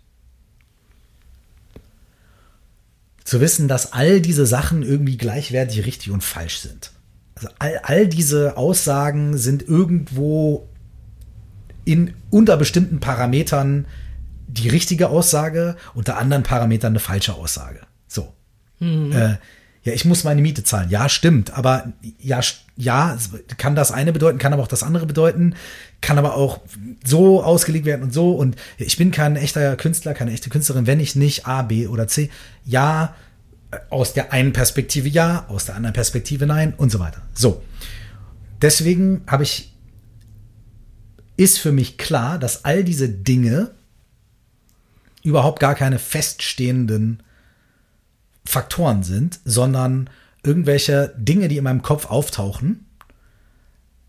[3.24, 6.92] zu wissen, dass all diese Sachen irgendwie gleichwertig richtig und falsch sind.
[7.34, 10.68] Also all, all diese Aussagen sind irgendwo
[11.84, 13.86] in unter bestimmten Parametern
[14.46, 17.80] die richtige Aussage, unter anderen Parametern eine falsche Aussage.
[18.06, 18.32] So.
[18.78, 19.12] Mhm.
[19.12, 19.36] Äh,
[19.86, 20.90] ja, ich muss meine Miete zahlen.
[20.90, 21.52] Ja, stimmt.
[21.52, 22.40] Aber ja,
[22.76, 23.16] ja,
[23.56, 25.54] kann das eine bedeuten, kann aber auch das andere bedeuten,
[26.00, 26.60] kann aber auch
[27.04, 28.32] so ausgelegt werden und so.
[28.32, 32.06] Und ich bin kein echter Künstler, keine echte Künstlerin, wenn ich nicht A, B oder
[32.08, 32.30] C.
[32.64, 33.14] Ja,
[33.90, 37.22] aus der einen Perspektive ja, aus der anderen Perspektive nein und so weiter.
[37.34, 37.62] So.
[38.62, 39.74] Deswegen habe ich,
[41.36, 43.72] ist für mich klar, dass all diese Dinge
[45.22, 47.22] überhaupt gar keine feststehenden
[48.44, 50.08] Faktoren sind, sondern
[50.44, 52.85] irgendwelche Dinge, die in meinem Kopf auftauchen,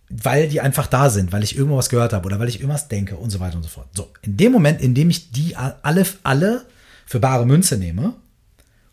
[0.10, 3.18] weil die einfach da sind, weil ich irgendwas gehört habe oder weil ich irgendwas denke
[3.18, 3.88] und so weiter und so fort.
[3.94, 6.66] So, in dem Moment, in dem ich die alle, alle
[7.06, 8.14] für bare Münze nehme,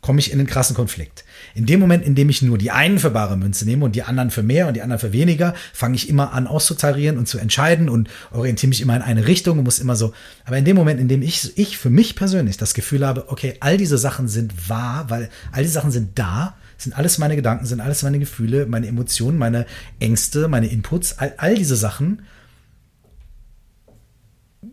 [0.05, 1.24] komme ich in einen krassen Konflikt.
[1.55, 4.03] In dem Moment, in dem ich nur die einen für bare Münze nehme und die
[4.03, 7.38] anderen für mehr und die anderen für weniger, fange ich immer an auszutarieren und zu
[7.38, 10.12] entscheiden und orientiere mich immer in eine Richtung und muss immer so.
[10.44, 13.55] Aber in dem Moment, in dem ich, ich für mich persönlich das Gefühl habe, okay,
[13.61, 17.66] all diese Sachen sind wahr, weil all diese Sachen sind da, sind alles meine Gedanken,
[17.66, 19.66] sind alles meine Gefühle, meine Emotionen, meine
[20.00, 22.22] Ängste, meine Inputs, all, all diese Sachen.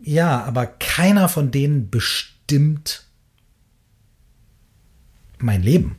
[0.02, 3.06] Ja, aber keiner von denen bestimmt
[5.40, 5.96] mein Leben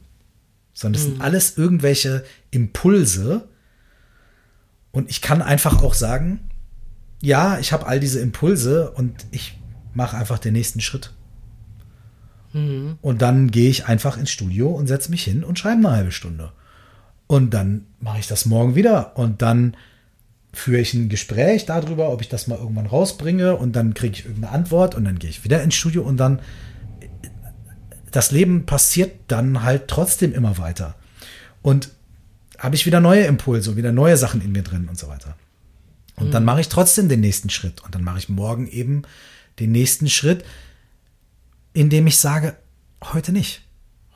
[0.82, 1.12] sondern das mhm.
[1.12, 3.48] sind alles irgendwelche Impulse.
[4.90, 6.50] Und ich kann einfach auch sagen,
[7.20, 9.58] ja, ich habe all diese Impulse und ich
[9.94, 11.14] mache einfach den nächsten Schritt.
[12.52, 12.98] Mhm.
[13.00, 16.12] Und dann gehe ich einfach ins Studio und setze mich hin und schreibe eine halbe
[16.12, 16.52] Stunde.
[17.26, 19.76] Und dann mache ich das morgen wieder und dann
[20.52, 24.26] führe ich ein Gespräch darüber, ob ich das mal irgendwann rausbringe und dann kriege ich
[24.26, 26.40] irgendeine Antwort und dann gehe ich wieder ins Studio und dann
[28.10, 30.94] das Leben passiert dann halt trotzdem immer weiter.
[31.62, 31.90] Und
[32.58, 35.36] habe ich wieder neue Impulse und wieder neue Sachen in mir drin und so weiter.
[36.16, 36.30] Und mhm.
[36.32, 37.82] dann mache ich trotzdem den nächsten Schritt.
[37.82, 39.02] Und dann mache ich morgen eben
[39.58, 40.44] den nächsten Schritt,
[41.72, 42.56] indem ich sage,
[43.12, 43.62] heute nicht.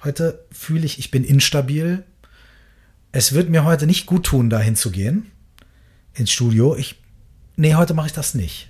[0.05, 2.05] Heute fühle ich, ich bin instabil.
[3.13, 5.31] Es wird mir heute nicht gut tun, dahin zu gehen
[6.15, 6.77] ins Studio.
[6.77, 7.03] Ich,
[7.57, 8.69] nee, heute mache ich das nicht.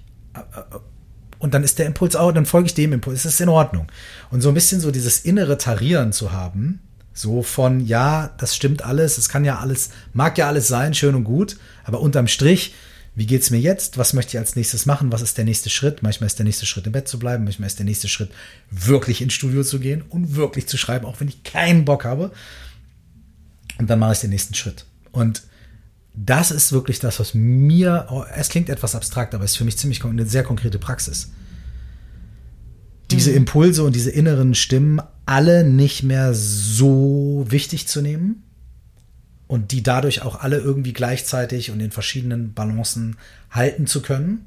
[1.39, 3.25] Und dann ist der Impuls auch, dann folge ich dem Impuls.
[3.25, 3.87] Es ist in Ordnung.
[4.31, 6.81] Und so ein bisschen so dieses innere Tarieren zu haben,
[7.13, 11.15] so von, ja, das stimmt alles, es kann ja alles, mag ja alles sein, schön
[11.15, 12.75] und gut, aber unterm Strich,
[13.17, 13.97] wie geht's mir jetzt?
[13.97, 15.11] Was möchte ich als nächstes machen?
[15.11, 16.03] Was ist der nächste Schritt?
[16.03, 18.31] Manchmal ist der nächste Schritt im Bett zu bleiben, manchmal ist der nächste Schritt
[18.71, 22.31] wirklich ins Studio zu gehen und wirklich zu schreiben, auch wenn ich keinen Bock habe.
[23.79, 24.85] Und dann mache ich den nächsten Schritt.
[25.13, 25.45] Und
[26.13, 29.65] das ist wirklich das, was mir, oh, es klingt etwas abstrakt, aber es ist für
[29.65, 31.31] mich ziemlich eine sehr konkrete Praxis.
[33.11, 33.39] Diese mhm.
[33.39, 38.43] Impulse und diese inneren Stimmen alle nicht mehr so wichtig zu nehmen
[39.49, 43.17] und die dadurch auch alle irgendwie gleichzeitig und in verschiedenen Balancen
[43.51, 44.47] halten zu können,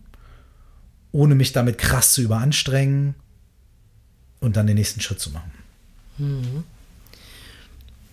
[1.12, 3.16] ohne mich damit krass zu überanstrengen
[4.40, 5.52] und dann den nächsten Schritt zu machen.
[6.18, 6.64] Mhm.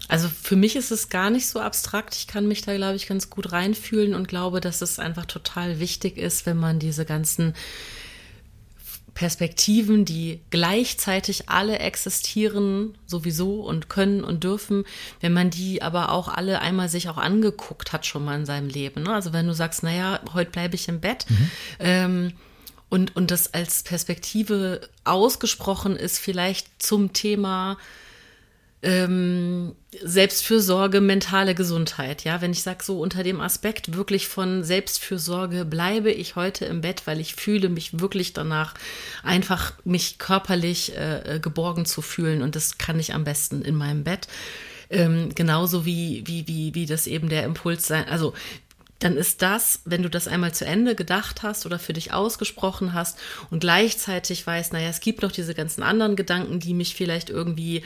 [0.09, 2.15] Also für mich ist es gar nicht so abstrakt.
[2.15, 5.81] Ich kann mich da, glaube ich, ganz gut reinfühlen und glaube, dass es einfach total
[5.81, 7.55] wichtig ist, wenn man diese ganzen
[9.17, 14.85] Perspektiven, die gleichzeitig alle existieren, sowieso und können und dürfen,
[15.23, 18.69] wenn man die aber auch alle einmal sich auch angeguckt hat schon mal in seinem
[18.69, 19.05] Leben.
[19.05, 19.15] Ne?
[19.15, 21.51] Also wenn du sagst, naja, heute bleibe ich im Bett, mhm.
[21.81, 22.33] ähm,
[22.91, 27.79] und, und das als Perspektive ausgesprochen ist, vielleicht zum Thema
[28.87, 32.23] ähm, Selbstfürsorge, mentale Gesundheit.
[32.23, 36.83] Ja, wenn ich sage so unter dem Aspekt wirklich von Selbstfürsorge bleibe ich heute im
[36.83, 38.75] Bett, weil ich fühle mich wirklich danach
[39.25, 43.75] einfach mich körperlich äh, äh geborgen zu fühlen und das kann ich am besten in
[43.75, 44.29] meinem Bett.
[44.89, 48.35] Ähm, genauso wie, wie, wie, wie das eben der Impuls sein, also
[48.99, 52.95] dann ist das, wenn du das einmal zu Ende gedacht hast oder für dich ausgesprochen
[52.95, 53.19] hast
[53.51, 57.83] und gleichzeitig weißt, naja, es gibt noch diese ganzen anderen Gedanken, die mich vielleicht irgendwie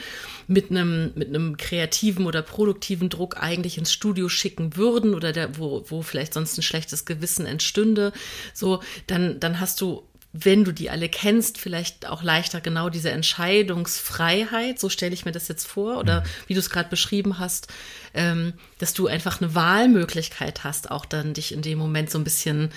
[0.47, 5.57] mit einem, mit einem kreativen oder produktiven Druck eigentlich ins Studio schicken würden oder der,
[5.57, 8.13] wo, wo vielleicht sonst ein schlechtes Gewissen entstünde,
[8.53, 13.11] so, dann, dann hast du wenn du die alle kennst, vielleicht auch leichter genau diese
[13.11, 16.25] Entscheidungsfreiheit, so stelle ich mir das jetzt vor, oder mhm.
[16.47, 17.67] wie du es gerade beschrieben hast,
[18.13, 22.23] ähm, dass du einfach eine Wahlmöglichkeit hast, auch dann dich in dem Moment so ein
[22.23, 22.69] bisschen,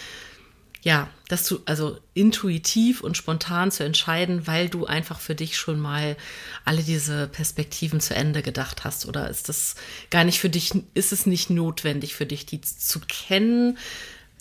[0.82, 5.78] ja, dass du also intuitiv und spontan zu entscheiden, weil du einfach für dich schon
[5.78, 6.16] mal
[6.64, 9.76] alle diese Perspektiven zu Ende gedacht hast, oder ist das
[10.10, 13.78] gar nicht für dich, ist es nicht notwendig für dich, die zu kennen?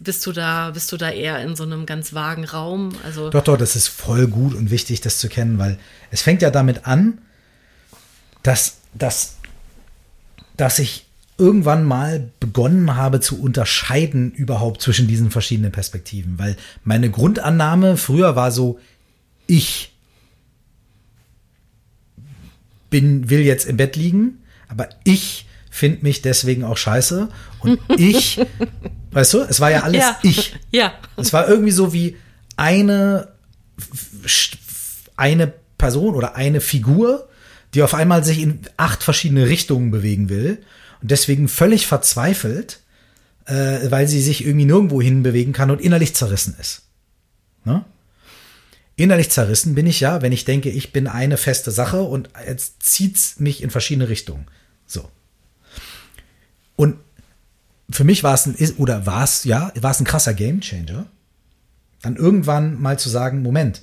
[0.04, 2.94] Bist du da, bist du da eher in so einem ganz vagen Raum?
[3.04, 5.78] Also doch, doch, das ist voll gut und wichtig, das zu kennen, weil
[6.12, 7.20] es fängt ja damit an,
[8.44, 9.38] dass, dass,
[10.58, 11.06] dass ich
[11.38, 18.36] irgendwann mal begonnen habe zu unterscheiden überhaupt zwischen diesen verschiedenen Perspektiven, weil meine Grundannahme früher
[18.36, 18.80] war so,
[19.48, 19.94] ich
[22.90, 28.40] bin, will jetzt im Bett liegen, aber ich finde mich deswegen auch scheiße und ich
[29.14, 30.20] Weißt du, es war ja alles ja.
[30.24, 30.56] ich.
[30.72, 30.94] Ja.
[31.18, 32.18] Es war irgendwie so wie
[32.58, 33.30] eine,
[35.16, 37.30] eine Person oder eine Figur,
[37.74, 40.64] die auf einmal sich in acht verschiedene Richtungen bewegen will
[41.02, 42.80] und deswegen völlig verzweifelt,
[43.46, 46.84] äh, weil sie sich irgendwie nirgendwo hin bewegen kann und innerlich zerrissen ist.
[47.66, 47.86] Ne?
[48.96, 52.82] Innerlich zerrissen bin ich ja, wenn ich denke, ich bin eine feste Sache und jetzt
[52.84, 54.48] zieht's mich in verschiedene Richtungen.
[54.86, 55.10] So.
[56.76, 56.98] Und
[57.90, 61.06] für mich war es ein, oder war es, ja, war es ein krasser Gamechanger,
[62.02, 63.82] dann irgendwann mal zu sagen, Moment,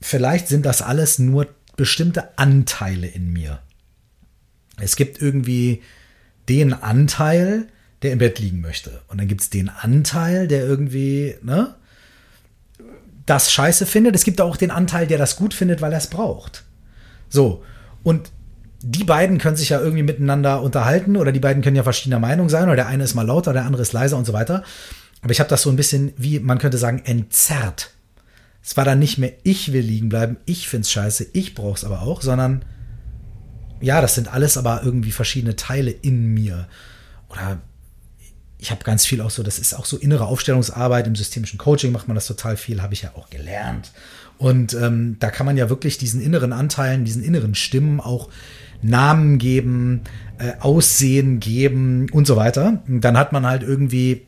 [0.00, 3.60] vielleicht sind das alles nur bestimmte Anteile in mir.
[4.78, 5.82] Es gibt irgendwie
[6.48, 7.68] den Anteil,
[8.02, 9.00] der im Bett liegen möchte.
[9.08, 11.74] Und dann gibt es den Anteil, der irgendwie, ne,
[13.26, 14.14] das scheiße findet.
[14.14, 16.64] Es gibt auch den Anteil, der das gut findet, weil er es braucht.
[17.30, 17.64] So.
[18.02, 18.30] Und
[18.86, 22.50] die beiden können sich ja irgendwie miteinander unterhalten oder die beiden können ja verschiedener Meinung
[22.50, 24.62] sein oder der eine ist mal lauter, der andere ist leiser und so weiter.
[25.22, 27.92] Aber ich habe das so ein bisschen, wie man könnte sagen, entzerrt.
[28.62, 32.02] Es war dann nicht mehr, ich will liegen bleiben, ich find's scheiße, ich brauch's aber
[32.02, 32.62] auch, sondern
[33.80, 36.68] ja, das sind alles aber irgendwie verschiedene Teile in mir.
[37.30, 37.62] Oder
[38.58, 41.90] ich habe ganz viel auch so, das ist auch so innere Aufstellungsarbeit im systemischen Coaching
[41.90, 43.92] macht man das total viel, habe ich ja auch gelernt.
[44.36, 48.28] Und ähm, da kann man ja wirklich diesen inneren Anteilen, diesen inneren Stimmen auch
[48.84, 50.02] Namen geben,
[50.38, 52.82] äh, Aussehen geben und so weiter.
[52.86, 54.22] Und dann hat man halt irgendwie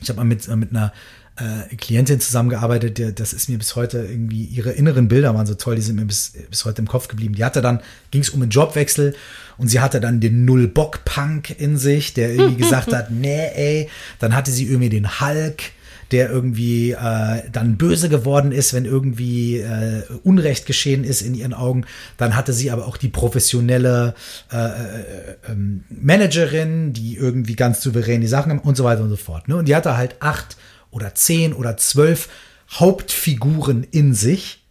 [0.00, 0.92] Ich habe mal mit, mit einer
[1.36, 5.54] äh, Klientin zusammengearbeitet, der, das ist mir bis heute irgendwie, ihre inneren Bilder waren so
[5.54, 7.34] toll, die sind mir bis, bis heute im Kopf geblieben.
[7.34, 9.16] Die hatte dann, ging es um einen Jobwechsel
[9.58, 13.88] und sie hatte dann den Null-Bock-Punk in sich, der irgendwie gesagt hat, nee, ey,
[14.20, 15.62] dann hatte sie irgendwie den Hulk,
[16.10, 21.54] der irgendwie äh, dann böse geworden ist, wenn irgendwie äh, Unrecht geschehen ist in ihren
[21.54, 21.84] Augen.
[22.16, 24.14] Dann hatte sie aber auch die professionelle
[24.52, 29.16] äh, äh, ähm, Managerin, die irgendwie ganz souverän die Sachen und so weiter und so
[29.16, 29.48] fort.
[29.48, 29.56] Ne?
[29.56, 30.56] Und die hatte halt acht
[30.90, 32.28] oder zehn oder zwölf
[32.70, 34.64] Hauptfiguren in sich,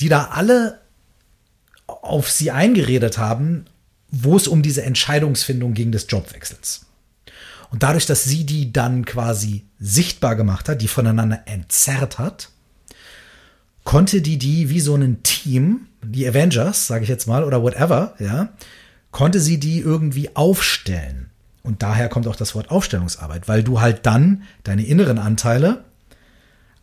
[0.00, 0.80] die da alle
[1.86, 3.66] auf sie eingeredet haben,
[4.10, 6.86] wo es um diese Entscheidungsfindung ging des Jobwechsels.
[7.74, 12.50] Und dadurch, dass sie die dann quasi sichtbar gemacht hat, die voneinander entzerrt hat,
[13.82, 18.14] konnte die die wie so ein Team, die Avengers, sage ich jetzt mal, oder whatever,
[18.20, 18.50] ja,
[19.10, 21.30] konnte sie die irgendwie aufstellen.
[21.64, 25.82] Und daher kommt auch das Wort Aufstellungsarbeit, weil du halt dann deine inneren Anteile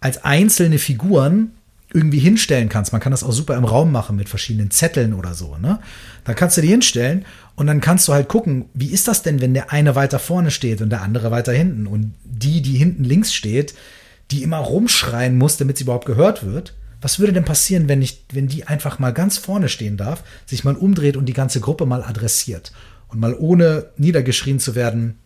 [0.02, 1.54] als einzelne Figuren
[1.94, 2.92] irgendwie hinstellen kannst.
[2.92, 5.58] Man kann das auch super im Raum machen mit verschiedenen Zetteln oder so.
[5.58, 5.80] Ne?
[6.24, 7.26] Da kannst du die hinstellen
[7.56, 10.52] und dann kannst du halt gucken, wie ist das denn, wenn der eine weiter vorne
[10.52, 13.74] steht und der andere weiter hinten und die, die hinten links steht,
[14.32, 16.76] die immer rumschreien muss, damit sie überhaupt gehört wird.
[17.02, 20.64] Was würde denn passieren, wenn ich, wenn die einfach mal ganz vorne stehen darf, sich
[20.64, 22.72] mal umdreht und die ganze Gruppe mal adressiert?
[23.12, 25.20] und mal ohne niedergeschrien zu werden,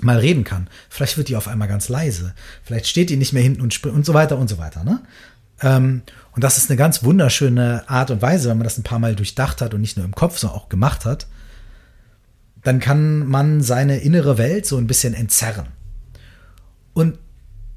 [0.00, 0.68] mal reden kann.
[0.88, 2.34] Vielleicht wird die auf einmal ganz leise.
[2.62, 4.84] Vielleicht steht die nicht mehr hinten und und so weiter und so weiter.
[4.84, 5.02] Ne?
[5.62, 8.98] Ähm, und das ist eine ganz wunderschöne Art und Weise, wenn man das ein paar
[8.98, 11.26] Mal durchdacht hat und nicht nur im Kopf, sondern auch gemacht hat.
[12.62, 15.68] Dann kann man seine innere Welt so ein bisschen entzerren.
[16.92, 17.18] Und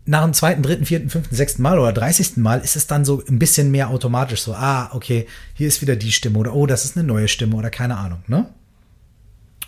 [0.06, 3.24] nach dem zweiten, dritten, vierten, fünften, sechsten Mal oder dreißigsten Mal ist es dann so
[3.28, 6.86] ein bisschen mehr automatisch so, ah, okay, hier ist wieder die Stimme oder oh, das
[6.86, 8.48] ist eine neue Stimme oder keine Ahnung, ne?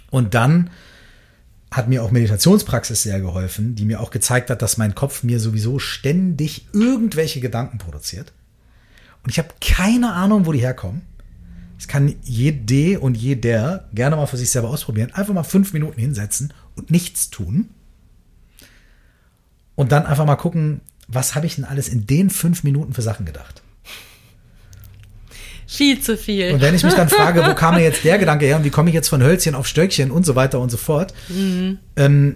[0.10, 0.70] Und dann
[1.74, 5.40] hat mir auch Meditationspraxis sehr geholfen, die mir auch gezeigt hat, dass mein Kopf mir
[5.40, 8.32] sowieso ständig irgendwelche Gedanken produziert.
[9.24, 11.02] Und ich habe keine Ahnung, wo die herkommen.
[11.78, 15.12] Das kann jede und jeder gerne mal für sich selber ausprobieren.
[15.14, 17.70] Einfach mal fünf Minuten hinsetzen und nichts tun.
[19.76, 23.02] Und dann einfach mal gucken, was habe ich denn alles in den fünf Minuten für
[23.02, 23.63] Sachen gedacht.
[25.74, 26.54] Viel zu viel.
[26.54, 28.70] Und wenn ich mich dann frage, wo kam mir jetzt der Gedanke her und wie
[28.70, 31.80] komme ich jetzt von Hölzchen auf Stöckchen und so weiter und so fort, mhm.
[31.96, 32.36] ähm,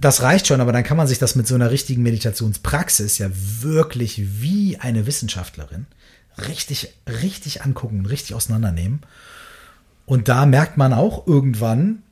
[0.00, 3.30] das reicht schon, aber dann kann man sich das mit so einer richtigen Meditationspraxis ja
[3.32, 5.86] wirklich wie eine Wissenschaftlerin
[6.46, 9.00] richtig, richtig angucken, richtig auseinandernehmen.
[10.06, 12.02] Und da merkt man auch irgendwann,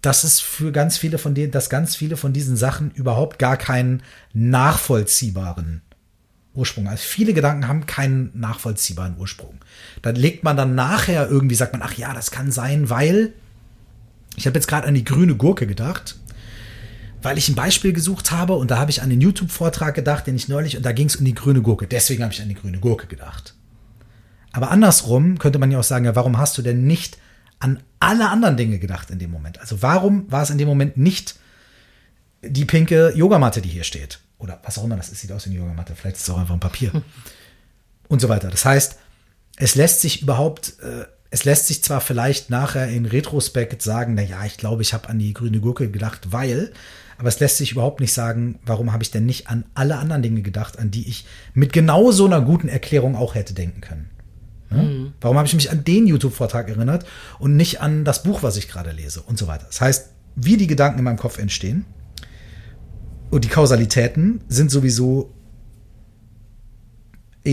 [0.00, 3.56] dass es für ganz viele von denen, dass ganz viele von diesen Sachen überhaupt gar
[3.56, 5.80] keinen nachvollziehbaren
[6.54, 6.88] Ursprung.
[6.88, 9.54] Also viele Gedanken haben keinen nachvollziehbaren Ursprung.
[10.02, 13.32] Dann legt man dann nachher irgendwie, sagt man, ach ja, das kann sein, weil
[14.36, 16.16] ich habe jetzt gerade an die grüne Gurke gedacht,
[17.22, 20.36] weil ich ein Beispiel gesucht habe und da habe ich an den YouTube-Vortrag gedacht, den
[20.36, 21.86] ich neulich, und da ging es um die grüne Gurke.
[21.86, 23.54] Deswegen habe ich an die grüne Gurke gedacht.
[24.52, 27.18] Aber andersrum könnte man ja auch sagen, ja, warum hast du denn nicht
[27.58, 29.60] an alle anderen Dinge gedacht in dem Moment?
[29.60, 31.36] Also warum war es in dem Moment nicht
[32.42, 34.21] die pinke Yogamatte, die hier steht?
[34.42, 35.94] Oder was auch immer das ist, sieht aus wie eine Yogamatte.
[35.94, 36.92] Vielleicht ist es auch einfach ein Papier.
[36.92, 37.02] Hm.
[38.08, 38.50] Und so weiter.
[38.50, 38.98] Das heißt,
[39.56, 44.22] es lässt sich überhaupt, äh, es lässt sich zwar vielleicht nachher in Retrospekt sagen, na
[44.22, 46.72] ja, ich glaube, ich habe an die grüne Gurke gedacht, weil,
[47.16, 50.22] aber es lässt sich überhaupt nicht sagen, warum habe ich denn nicht an alle anderen
[50.22, 51.24] Dinge gedacht, an die ich
[51.54, 54.10] mit genau so einer guten Erklärung auch hätte denken können.
[54.70, 55.12] Mhm.
[55.20, 57.06] Warum habe ich mich an den YouTube-Vortrag erinnert
[57.38, 59.66] und nicht an das Buch, was ich gerade lese und so weiter.
[59.66, 61.84] Das heißt, wie die Gedanken in meinem Kopf entstehen,
[63.32, 65.32] und die Kausalitäten sind sowieso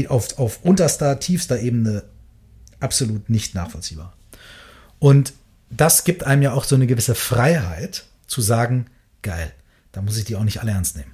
[0.09, 2.03] auf, auf unterster, tiefster Ebene
[2.81, 4.13] absolut nicht nachvollziehbar.
[4.99, 5.31] Und
[5.69, 8.87] das gibt einem ja auch so eine gewisse Freiheit zu sagen,
[9.21, 9.53] geil,
[9.93, 11.13] da muss ich die auch nicht alle ernst nehmen.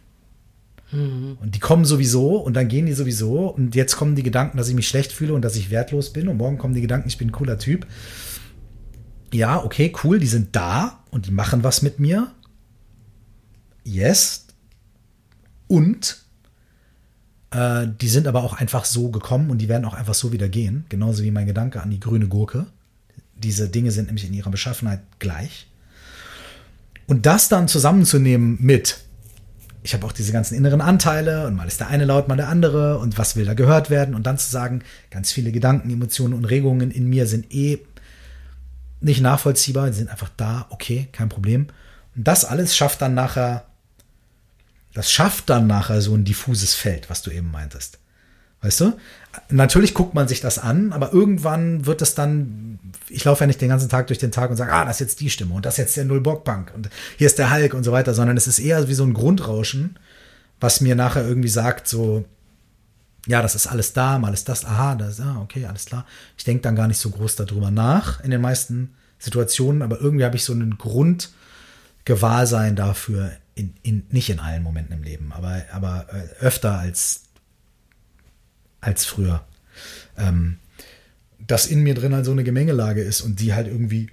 [0.91, 1.37] Mhm.
[1.39, 4.67] Und die kommen sowieso und dann gehen die sowieso und jetzt kommen die Gedanken, dass
[4.67, 7.19] ich mich schlecht fühle und dass ich wertlos bin und morgen kommen die Gedanken, ich
[7.19, 7.85] bin ein cooler Typ.
[9.31, 12.31] Ja, okay, cool, die sind da und die machen was mit mir.
[13.83, 14.44] Yes,
[15.67, 16.25] und
[17.51, 20.49] äh, die sind aber auch einfach so gekommen und die werden auch einfach so wieder
[20.49, 20.85] gehen.
[20.89, 22.67] Genauso wie mein Gedanke an die grüne Gurke.
[23.35, 25.67] Diese Dinge sind nämlich in ihrer Beschaffenheit gleich.
[27.07, 28.99] Und das dann zusammenzunehmen mit,
[29.83, 32.49] ich habe auch diese ganzen inneren Anteile und mal ist der eine laut, mal der
[32.49, 36.33] andere und was will da gehört werden und dann zu sagen, ganz viele Gedanken, Emotionen
[36.33, 37.79] und Regungen in mir sind eh
[39.01, 41.67] nicht nachvollziehbar, die sind einfach da, okay, kein Problem.
[42.15, 43.65] Und das alles schafft dann nachher
[44.95, 47.99] das schafft dann nachher so ein diffuses Feld, was du eben meintest.
[48.61, 48.93] Weißt du?
[49.49, 52.79] Natürlich guckt man sich das an, aber irgendwann wird es dann
[53.09, 55.01] ich laufe ja nicht den ganzen Tag durch den Tag und sage, ah, das ist
[55.01, 57.83] jetzt die Stimme und das ist jetzt der Null-Bock-Punk und hier ist der Hulk und
[57.83, 59.99] so weiter, sondern es ist eher wie so ein Grundrauschen,
[60.59, 62.25] was mir nachher irgendwie sagt, so,
[63.27, 66.05] ja, das ist alles da, mal ist das, aha, das, ah, okay, alles klar.
[66.37, 70.25] Ich denke dann gar nicht so groß darüber nach in den meisten Situationen, aber irgendwie
[70.25, 75.63] habe ich so einen Grundgewahrsein dafür, in, in, nicht in allen Momenten im Leben, aber,
[75.71, 77.23] aber äh, öfter als,
[78.81, 79.45] als früher.
[80.17, 80.59] Ähm,
[81.39, 84.11] dass in mir drin halt so eine Gemengelage ist und die halt irgendwie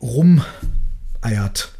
[0.00, 1.72] rumeiert.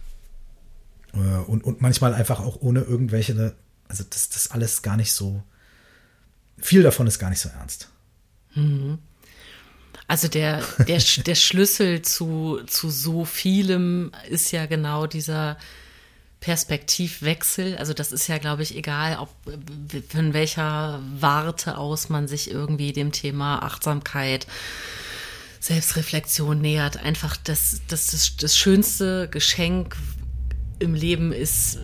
[1.15, 3.55] Äh, und, und manchmal einfach auch ohne irgendwelche,
[3.89, 5.43] also das, das alles gar nicht so
[6.59, 7.89] viel davon ist gar nicht so ernst.
[8.55, 8.99] Mhm.
[10.07, 15.57] Also der, der, der Schlüssel zu, zu so vielem ist ja genau dieser
[16.41, 17.77] Perspektivwechsel.
[17.77, 19.29] Also das ist ja, glaube ich, egal, ob
[20.09, 24.47] von welcher Warte aus man sich irgendwie dem Thema Achtsamkeit,
[25.61, 26.97] Selbstreflexion nähert.
[26.97, 29.97] Einfach das, das, das, das schönste Geschenk
[30.79, 31.79] im Leben ist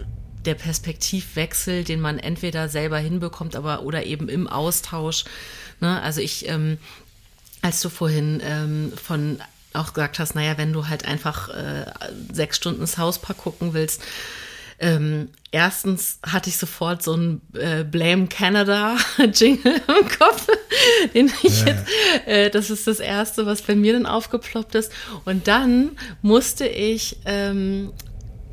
[0.47, 5.25] der Perspektivwechsel, den man entweder selber hinbekommt, aber oder eben im Austausch.
[5.81, 6.01] Ne?
[6.01, 6.79] Also ich, ähm,
[7.61, 9.39] als du vorhin ähm, von
[9.75, 11.85] auch gesagt hast, naja, wenn du halt einfach äh,
[12.33, 14.01] sechs Stunden das Hauspark gucken willst,
[14.79, 18.97] ähm, erstens hatte ich sofort so ein äh, Blame Canada
[19.33, 20.47] Jingle im Kopf,
[21.15, 21.67] den ich ja.
[21.69, 21.85] jetzt,
[22.27, 24.93] äh, das ist das erste, was bei mir dann aufgeploppt ist.
[25.25, 27.93] Und dann musste ich ähm,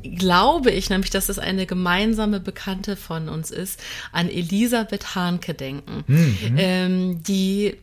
[0.02, 3.80] glaube ich nämlich, dass es eine gemeinsame Bekannte von uns ist,
[4.12, 6.54] an Elisabeth Hahnke denken, mhm.
[6.56, 7.78] ähm, die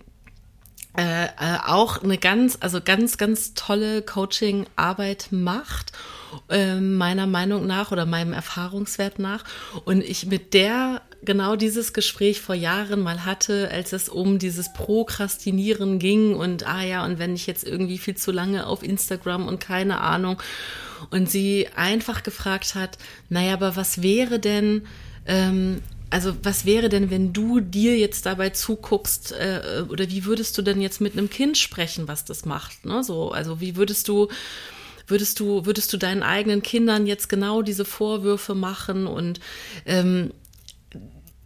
[0.98, 1.30] äh, äh,
[1.66, 5.94] auch eine ganz, also ganz, ganz tolle Coaching-Arbeit macht,
[6.50, 9.44] äh, meiner Meinung nach oder meinem Erfahrungswert nach.
[9.86, 14.74] Und ich mit der genau dieses Gespräch vor Jahren mal hatte, als es um dieses
[14.74, 19.48] Prokrastinieren ging und ah ja, und wenn ich jetzt irgendwie viel zu lange auf Instagram
[19.48, 20.42] und keine Ahnung
[21.12, 22.98] und sie einfach gefragt hat,
[23.30, 24.88] naja, aber was wäre denn,
[25.28, 30.58] ähm, also was wäre denn, wenn du dir jetzt dabei zuguckst, äh, oder wie würdest
[30.58, 32.86] du denn jetzt mit einem Kind sprechen, was das macht?
[32.86, 33.04] Ne?
[33.04, 34.28] So, also wie würdest du
[35.12, 39.40] würdest du, würdest du deinen eigenen Kindern jetzt genau diese Vorwürfe machen und
[39.86, 40.32] ähm,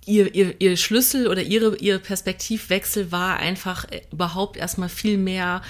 [0.05, 5.61] ihr, ihr, ihr Schlüssel oder ihre, ihr Perspektivwechsel war einfach äh, überhaupt erstmal viel mehr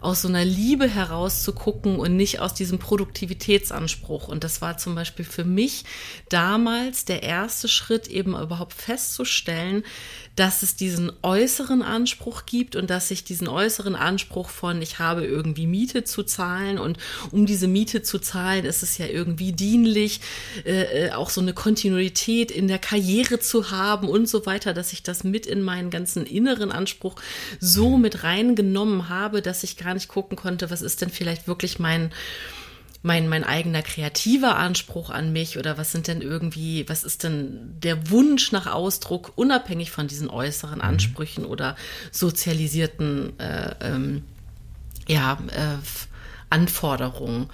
[0.00, 4.28] aus so einer Liebe heraus zu gucken und nicht aus diesem Produktivitätsanspruch.
[4.28, 5.84] Und das war zum Beispiel für mich
[6.30, 9.84] damals der erste Schritt, eben überhaupt festzustellen,
[10.36, 15.24] dass es diesen äußeren Anspruch gibt und dass ich diesen äußeren Anspruch von, ich habe
[15.24, 16.98] irgendwie Miete zu zahlen und
[17.30, 20.20] um diese Miete zu zahlen, ist es ja irgendwie dienlich,
[20.64, 24.92] äh, äh, auch so eine Kontinuität in der Karriere zu haben und so weiter, dass
[24.92, 27.16] ich das mit in meinen ganzen inneren Anspruch
[27.58, 31.78] so mit reingenommen habe, dass ich gar nicht gucken konnte, was ist denn vielleicht wirklich
[31.78, 32.12] mein
[33.02, 37.74] mein, mein eigener kreativer Anspruch an mich oder was sind denn irgendwie, was ist denn
[37.82, 40.84] der Wunsch nach Ausdruck, unabhängig von diesen äußeren mhm.
[40.84, 41.50] Ansprüchen mhm.
[41.50, 41.76] oder
[42.10, 44.24] sozialisierten äh, ähm,
[45.08, 45.78] ja, äh,
[46.50, 47.42] Anforderungen.
[47.42, 47.48] Mhm.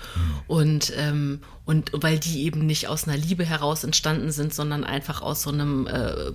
[0.49, 5.23] Und, ähm, und weil die eben nicht aus einer Liebe heraus entstanden sind, sondern einfach
[5.23, 6.33] aus so einem äh,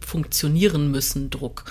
[0.00, 1.66] funktionieren müssen Druck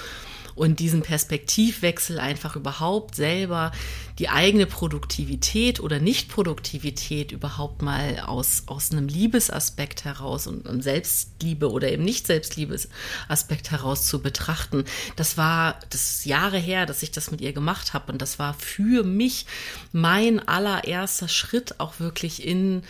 [0.57, 3.71] und diesen Perspektivwechsel einfach überhaupt selber
[4.17, 11.69] die eigene Produktivität oder Nichtproduktivität überhaupt mal aus, aus einem Liebesaspekt heraus und einem Selbstliebe
[11.69, 14.85] oder eben nicht Selbstliebesaspekt heraus zu betrachten.
[15.15, 18.39] Das war das ist Jahre her, dass ich das mit ihr gemacht habe und das
[18.39, 19.45] war für mich
[19.91, 22.81] mein allererster Schritt auch wirklich in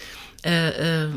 [0.45, 1.09] äh, äh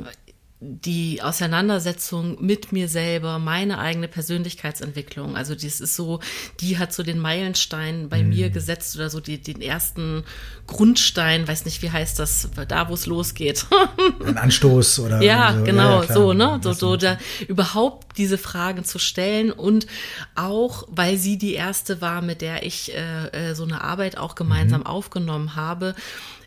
[0.63, 5.35] die Auseinandersetzung mit mir selber, meine eigene Persönlichkeitsentwicklung.
[5.35, 6.21] Also das ist so,
[6.61, 8.29] die hat so den Meilenstein bei mhm.
[8.29, 10.23] mir gesetzt oder so die, den ersten
[10.67, 13.65] Grundstein, weiß nicht, wie heißt das, da wo es losgeht.
[14.25, 15.65] Ein Anstoß oder Ja, so.
[15.65, 16.61] genau, ja, so, ne?
[16.63, 17.17] So, so da
[17.49, 19.87] überhaupt diese Fragen zu stellen und
[20.35, 24.35] auch, weil sie die erste war, mit der ich äh, äh so eine Arbeit auch
[24.35, 24.87] gemeinsam mhm.
[24.87, 25.95] aufgenommen habe,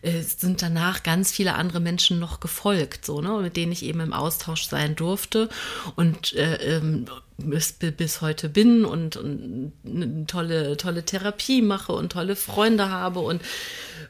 [0.03, 4.01] äh, sind danach ganz viele andere Menschen noch gefolgt, so, ne, mit denen ich eben
[4.01, 5.49] im Austausch sein durfte
[5.95, 7.05] und äh, ähm,
[7.37, 13.19] bis, bis heute bin und, und eine tolle, tolle Therapie mache und tolle Freunde habe
[13.21, 13.41] und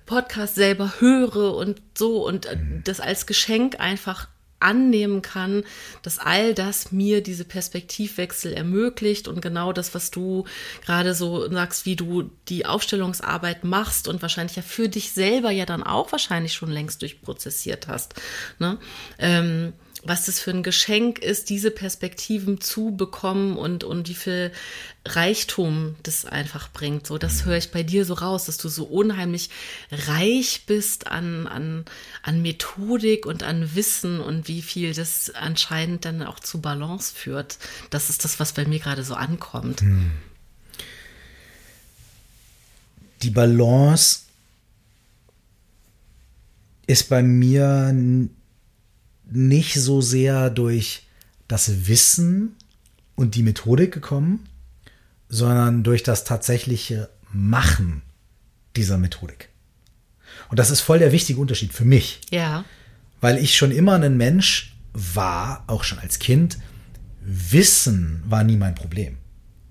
[0.06, 2.82] Podcast selber höre und so und äh, mhm.
[2.84, 4.28] das als Geschenk einfach
[4.64, 5.64] annehmen kann,
[6.02, 10.46] dass all das mir diese Perspektivwechsel ermöglicht und genau das, was du
[10.86, 15.66] gerade so sagst, wie du die Aufstellungsarbeit machst und wahrscheinlich ja für dich selber ja
[15.66, 18.16] dann auch wahrscheinlich schon längst durchprozessiert hast.
[18.60, 18.78] Ne?
[19.20, 19.74] Ähm,
[20.06, 24.52] was das für ein Geschenk ist, diese Perspektiven zu bekommen und, und wie viel
[25.06, 27.08] Reichtum das einfach bringt.
[27.08, 29.50] So, das höre ich bei dir so raus, dass du so unheimlich
[29.92, 31.86] reich bist an, an,
[32.22, 37.58] an Methodik und an Wissen und wie viel das anscheinend dann auch zu Balance führt.
[37.90, 39.82] Das ist das, was bei mir gerade so ankommt.
[39.82, 40.12] Hm.
[43.22, 44.20] Die Balance
[46.88, 47.94] ist bei mir
[49.36, 51.04] nicht so sehr durch
[51.48, 52.56] das Wissen
[53.16, 54.48] und die Methodik gekommen,
[55.30, 58.04] sondern durch das tatsächliche Machen
[58.76, 59.50] dieser Methodik.
[60.50, 62.22] Und das ist voll der wichtige Unterschied für mich.
[62.30, 62.64] Ja.
[63.22, 66.60] Weil ich schon immer ein Mensch war, auch schon als Kind,
[67.22, 69.18] Wissen war nie mein Problem.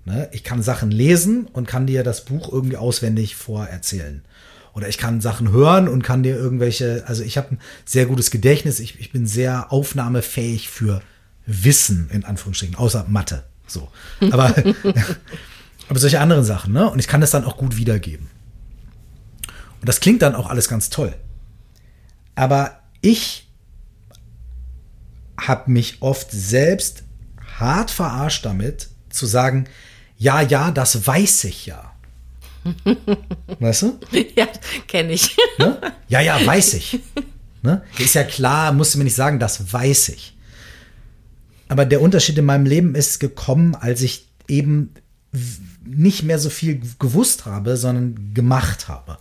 [0.05, 0.27] Ne?
[0.31, 4.23] Ich kann Sachen lesen und kann dir das Buch irgendwie auswendig vorerzählen.
[4.73, 8.31] Oder ich kann Sachen hören und kann dir irgendwelche, also ich habe ein sehr gutes
[8.31, 11.01] Gedächtnis, ich, ich bin sehr aufnahmefähig für
[11.45, 13.43] Wissen, in Anführungsstrichen, außer Mathe.
[13.67, 13.89] So.
[14.31, 14.55] Aber,
[15.89, 16.89] aber solche anderen Sachen, ne?
[16.89, 18.27] Und ich kann das dann auch gut wiedergeben.
[19.79, 21.13] Und das klingt dann auch alles ganz toll.
[22.35, 23.49] Aber ich
[25.39, 27.03] habe mich oft selbst
[27.59, 29.65] hart verarscht damit, zu sagen,
[30.17, 31.92] ja, ja, das weiß ich ja.
[33.59, 33.99] Weißt du?
[34.35, 34.47] Ja,
[34.87, 35.35] kenne ich.
[35.57, 35.93] Ne?
[36.07, 36.99] Ja, ja, weiß ich.
[37.65, 37.81] Ne?
[37.97, 40.35] Ist ja klar, musst du mir nicht sagen, das weiß ich.
[41.69, 44.93] Aber der Unterschied in meinem Leben ist gekommen, als ich eben
[45.85, 49.17] nicht mehr so viel gewusst habe, sondern gemacht habe.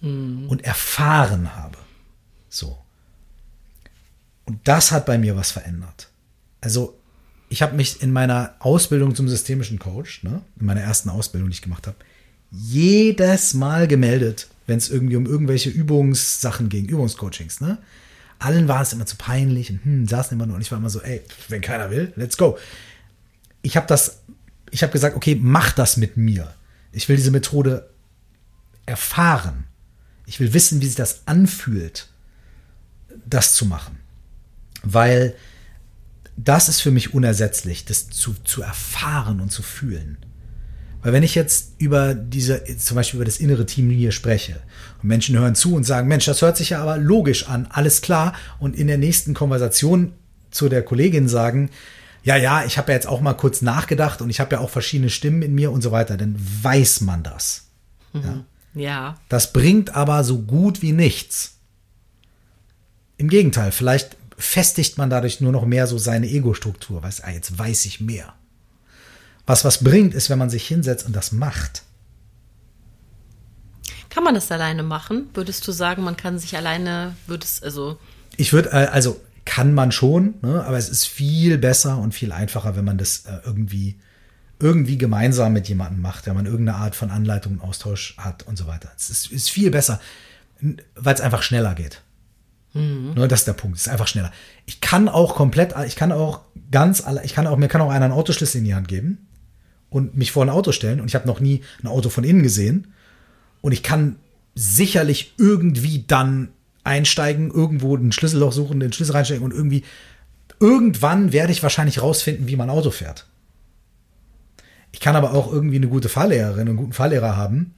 [0.00, 0.48] Mhm.
[0.48, 1.78] Und erfahren habe.
[2.48, 2.78] So.
[4.44, 6.10] Und das hat bei mir was verändert.
[6.60, 6.98] Also,
[7.48, 11.54] ich habe mich in meiner Ausbildung zum systemischen Coach, ne, in meiner ersten Ausbildung, die
[11.54, 11.96] ich gemacht habe,
[12.50, 17.78] jedes Mal gemeldet, wenn es irgendwie um irgendwelche Übungssachen ging, Übungscoachings, ne?
[18.38, 20.90] Allen war es immer zu peinlich und hm, saßen immer nur und ich war immer
[20.90, 22.56] so, ey, wenn keiner will, let's go.
[23.62, 24.20] Ich habe das,
[24.70, 26.54] ich habe gesagt, okay, mach das mit mir.
[26.92, 27.90] Ich will diese Methode
[28.86, 29.64] erfahren.
[30.26, 32.08] Ich will wissen, wie sich das anfühlt,
[33.26, 33.98] das zu machen.
[34.82, 35.34] Weil
[36.36, 40.18] das ist für mich unersetzlich, das zu, zu erfahren und zu fühlen.
[41.08, 44.60] Weil wenn ich jetzt über diese, zum Beispiel über das innere Team hier spreche
[45.00, 48.02] und Menschen hören zu und sagen, Mensch, das hört sich ja aber logisch an, alles
[48.02, 50.12] klar, und in der nächsten Konversation
[50.50, 51.70] zu der Kollegin sagen,
[52.24, 54.68] ja, ja, ich habe ja jetzt auch mal kurz nachgedacht und ich habe ja auch
[54.68, 57.68] verschiedene Stimmen in mir und so weiter, dann weiß man das.
[58.12, 58.44] Mhm.
[58.74, 58.82] Ja.
[58.82, 59.14] ja.
[59.30, 61.54] Das bringt aber so gut wie nichts.
[63.16, 67.02] Im Gegenteil, vielleicht festigt man dadurch nur noch mehr so seine Ego-Struktur.
[67.02, 68.34] Weißt, ah, jetzt weiß ich mehr.
[69.48, 71.82] Was was bringt, ist, wenn man sich hinsetzt und das macht.
[74.10, 75.30] Kann man das alleine machen?
[75.32, 77.98] Würdest du sagen, man kann sich alleine, würdest also.
[78.36, 80.62] Ich würde, äh, also kann man schon, ne?
[80.66, 83.98] aber es ist viel besser und viel einfacher, wenn man das äh, irgendwie
[84.60, 88.58] irgendwie gemeinsam mit jemandem macht, wenn man irgendeine Art von Anleitung und Austausch hat und
[88.58, 88.90] so weiter.
[88.98, 89.98] Es ist, ist viel besser,
[90.94, 92.02] weil es einfach schneller geht.
[92.74, 93.14] Mhm.
[93.14, 93.78] Nur das ist der Punkt.
[93.78, 94.32] Es ist einfach schneller.
[94.66, 98.04] Ich kann auch komplett, ich kann auch ganz, ich kann auch, mir kann auch einer
[98.04, 99.27] einen Autoschlüssel in die Hand geben
[99.90, 102.42] und mich vor ein Auto stellen und ich habe noch nie ein Auto von innen
[102.42, 102.92] gesehen
[103.60, 104.16] und ich kann
[104.54, 106.50] sicherlich irgendwie dann
[106.84, 109.84] einsteigen, irgendwo ein Schlüsselloch suchen, den Schlüssel reinstecken und irgendwie
[110.60, 113.26] irgendwann werde ich wahrscheinlich rausfinden, wie man Auto fährt.
[114.92, 117.74] Ich kann aber auch irgendwie eine gute Fahrlehrerin, einen guten Fahrlehrer haben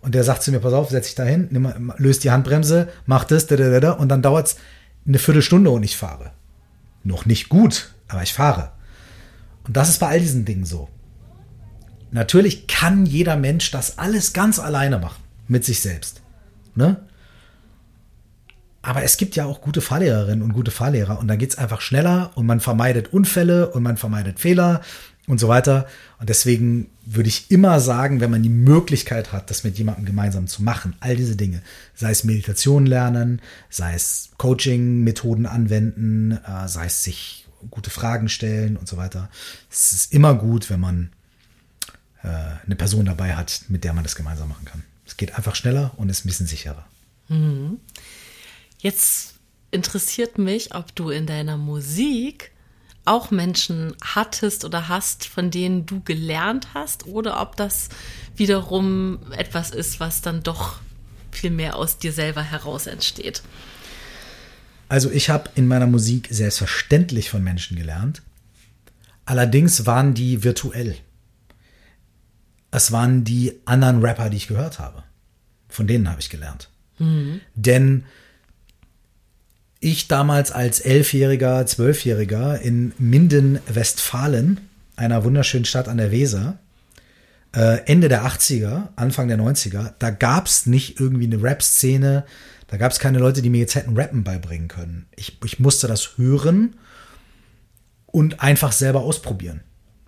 [0.00, 1.48] und der sagt zu mir, pass auf, setz dich da hin,
[1.98, 4.56] löst die Handbremse, mach das, und dann dauert es
[5.06, 6.32] eine Viertelstunde und ich fahre.
[7.04, 8.72] Noch nicht gut, aber ich fahre.
[9.66, 10.88] Und das ist bei all diesen Dingen so.
[12.12, 16.20] Natürlich kann jeder Mensch das alles ganz alleine machen, mit sich selbst.
[16.74, 17.00] Ne?
[18.82, 21.80] Aber es gibt ja auch gute Fahrlehrerinnen und gute Fahrlehrer und da geht es einfach
[21.80, 24.82] schneller und man vermeidet Unfälle und man vermeidet Fehler
[25.26, 25.86] und so weiter.
[26.18, 30.48] Und deswegen würde ich immer sagen, wenn man die Möglichkeit hat, das mit jemandem gemeinsam
[30.48, 31.62] zu machen, all diese Dinge,
[31.94, 33.40] sei es Meditation lernen,
[33.70, 39.30] sei es Coaching-Methoden anwenden, äh, sei es sich gute Fragen stellen und so weiter.
[39.70, 41.10] Es ist immer gut, wenn man
[42.22, 44.84] eine Person dabei hat, mit der man das gemeinsam machen kann.
[45.06, 46.86] Es geht einfach schneller und ist ein bisschen sicherer.
[47.28, 47.80] Mhm.
[48.78, 49.34] Jetzt
[49.70, 52.52] interessiert mich, ob du in deiner Musik
[53.04, 57.88] auch Menschen hattest oder hast, von denen du gelernt hast, oder ob das
[58.36, 60.80] wiederum etwas ist, was dann doch
[61.32, 63.42] viel mehr aus dir selber heraus entsteht.
[64.88, 68.22] Also ich habe in meiner Musik selbstverständlich von Menschen gelernt.
[69.24, 70.96] Allerdings waren die virtuell
[72.72, 75.04] es waren die anderen Rapper, die ich gehört habe.
[75.68, 76.70] Von denen habe ich gelernt.
[76.98, 77.40] Mhm.
[77.54, 78.04] Denn
[79.78, 84.60] ich damals als Elfjähriger, Zwölfjähriger in Minden, Westfalen,
[84.96, 86.58] einer wunderschönen Stadt an der Weser,
[87.54, 92.24] äh, Ende der 80er, Anfang der 90er, da gab es nicht irgendwie eine Rap-Szene,
[92.68, 95.06] da gab es keine Leute, die mir jetzt hätten Rappen beibringen können.
[95.14, 96.76] Ich, ich musste das hören
[98.06, 99.60] und einfach selber ausprobieren.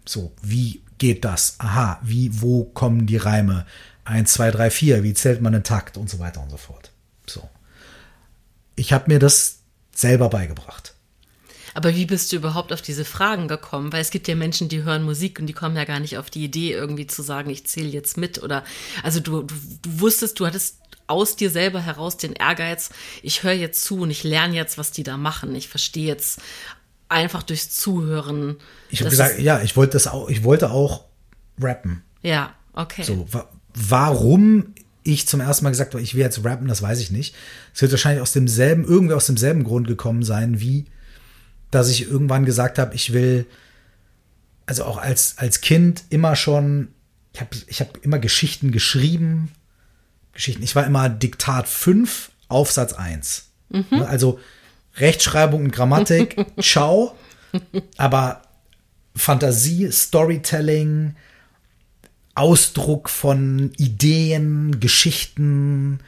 [0.06, 1.56] So, wie geht das?
[1.58, 3.66] Aha, wie, wo kommen die Reime?
[4.06, 6.92] Eins, zwei, drei, vier, wie zählt man den Takt und so weiter und so fort.
[7.26, 7.46] So.
[8.74, 9.58] Ich habe mir das
[9.94, 10.94] selber beigebracht.
[11.74, 13.92] Aber wie bist du überhaupt auf diese Fragen gekommen?
[13.92, 16.30] Weil es gibt ja Menschen, die hören Musik und die kommen ja gar nicht auf
[16.30, 18.42] die Idee, irgendwie zu sagen, ich zähle jetzt mit.
[18.42, 18.64] Oder
[19.02, 22.88] also du, du, du wusstest, du hattest aus dir selber heraus den Ehrgeiz,
[23.22, 25.54] ich höre jetzt zu und ich lerne jetzt, was die da machen.
[25.54, 26.40] Ich verstehe jetzt
[27.08, 28.56] einfach durchs Zuhören.
[28.90, 31.04] Ich habe gesagt, ja, ich wollte das auch, ich wollte auch
[31.60, 32.02] rappen.
[32.22, 33.02] Ja, okay.
[33.02, 37.00] So, wa warum ich zum ersten Mal gesagt habe, ich will jetzt rappen, das weiß
[37.00, 37.34] ich nicht.
[37.74, 40.86] Es wird wahrscheinlich aus demselben, irgendwie aus demselben Grund gekommen sein, wie
[41.74, 43.46] dass ich irgendwann gesagt habe, ich will,
[44.64, 46.88] also auch als, als Kind immer schon,
[47.32, 49.50] ich habe ich hab immer Geschichten geschrieben,
[50.32, 50.62] Geschichten.
[50.62, 53.48] Ich war immer Diktat 5, Aufsatz 1.
[53.70, 53.84] Mhm.
[53.90, 54.38] Ne, also
[54.96, 57.14] Rechtschreibung und Grammatik, ciao.
[57.96, 58.42] Aber
[59.16, 61.14] Fantasie, Storytelling,
[62.34, 66.00] Ausdruck von Ideen, Geschichten,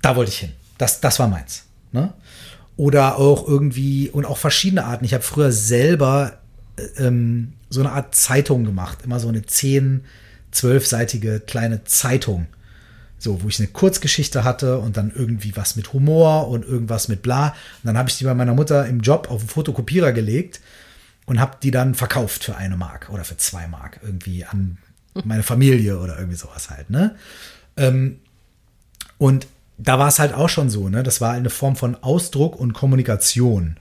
[0.00, 0.52] da wollte ich hin.
[0.78, 1.64] Das, das war meins.
[1.92, 2.12] Ne?
[2.76, 5.04] Oder auch irgendwie, und auch verschiedene Arten.
[5.04, 6.38] Ich habe früher selber
[6.76, 8.98] äh, ähm, so eine Art Zeitung gemacht.
[9.04, 10.04] Immer so eine 10,
[10.52, 12.46] 12-seitige kleine Zeitung.
[13.18, 17.22] So, wo ich eine Kurzgeschichte hatte und dann irgendwie was mit Humor und irgendwas mit
[17.22, 17.48] bla.
[17.48, 20.60] Und dann habe ich die bei meiner Mutter im Job auf den Fotokopierer gelegt
[21.26, 24.78] und habe die dann verkauft für eine Mark oder für zwei Mark irgendwie an
[25.24, 27.14] meine Familie oder irgendwie sowas halt, ne?
[27.76, 28.18] Ähm,
[29.18, 29.46] und
[29.78, 31.02] da war es halt auch schon so, ne?
[31.02, 33.76] Das war eine Form von Ausdruck und Kommunikation.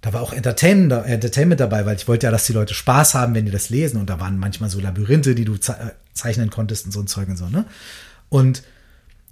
[0.00, 3.44] Da war auch Entertainment, dabei, weil ich wollte ja, dass die Leute Spaß haben, wenn
[3.44, 4.00] die das lesen.
[4.00, 7.28] Und da waren manchmal so Labyrinthe, die du äh, zeichnen konntest und so ein Zeug
[7.28, 7.66] und so, ne?
[8.32, 8.62] Und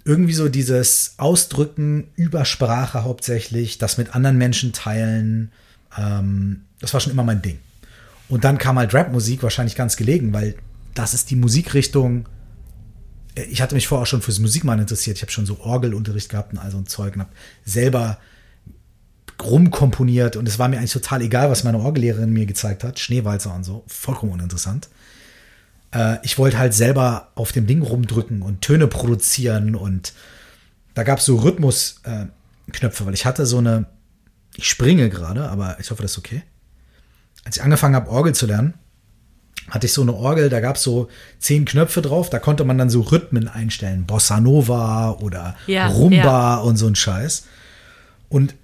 [0.05, 5.51] irgendwie so dieses Ausdrücken über Sprache hauptsächlich, das mit anderen Menschen teilen,
[5.97, 7.57] ähm, das war schon immer mein Ding.
[8.29, 10.53] Und dann kam halt Rap-Musik wahrscheinlich ganz gelegen, weil
[10.93, 12.29] das ist die Musikrichtung.
[13.49, 15.17] Ich hatte mich vorher auch schon fürs Musikmachen interessiert.
[15.17, 17.31] Ich habe schon so Orgelunterricht gehabt und all so ein Zeug und habe
[17.65, 18.19] selber
[19.41, 22.99] rumkomponiert und es war mir eigentlich total egal, was meine Orgellehrerin mir gezeigt hat.
[22.99, 23.83] Schneewalzer und so.
[23.87, 24.89] Vollkommen uninteressant.
[25.93, 30.13] Äh, ich wollte halt selber auf dem Ding rumdrücken und Töne produzieren und
[30.93, 32.33] da gab es so Rhythmusknöpfe,
[33.03, 33.85] äh, weil ich hatte so eine,
[34.55, 36.43] ich springe gerade, aber ich hoffe, das ist okay
[37.43, 38.75] als ich angefangen habe, Orgel zu lernen,
[39.69, 42.77] hatte ich so eine Orgel, da gab es so zehn Knöpfe drauf, da konnte man
[42.77, 46.57] dann so Rhythmen einstellen, Bossa Nova oder ja, Rumba ja.
[46.57, 47.45] und so ein Scheiß.
[48.29, 48.55] Und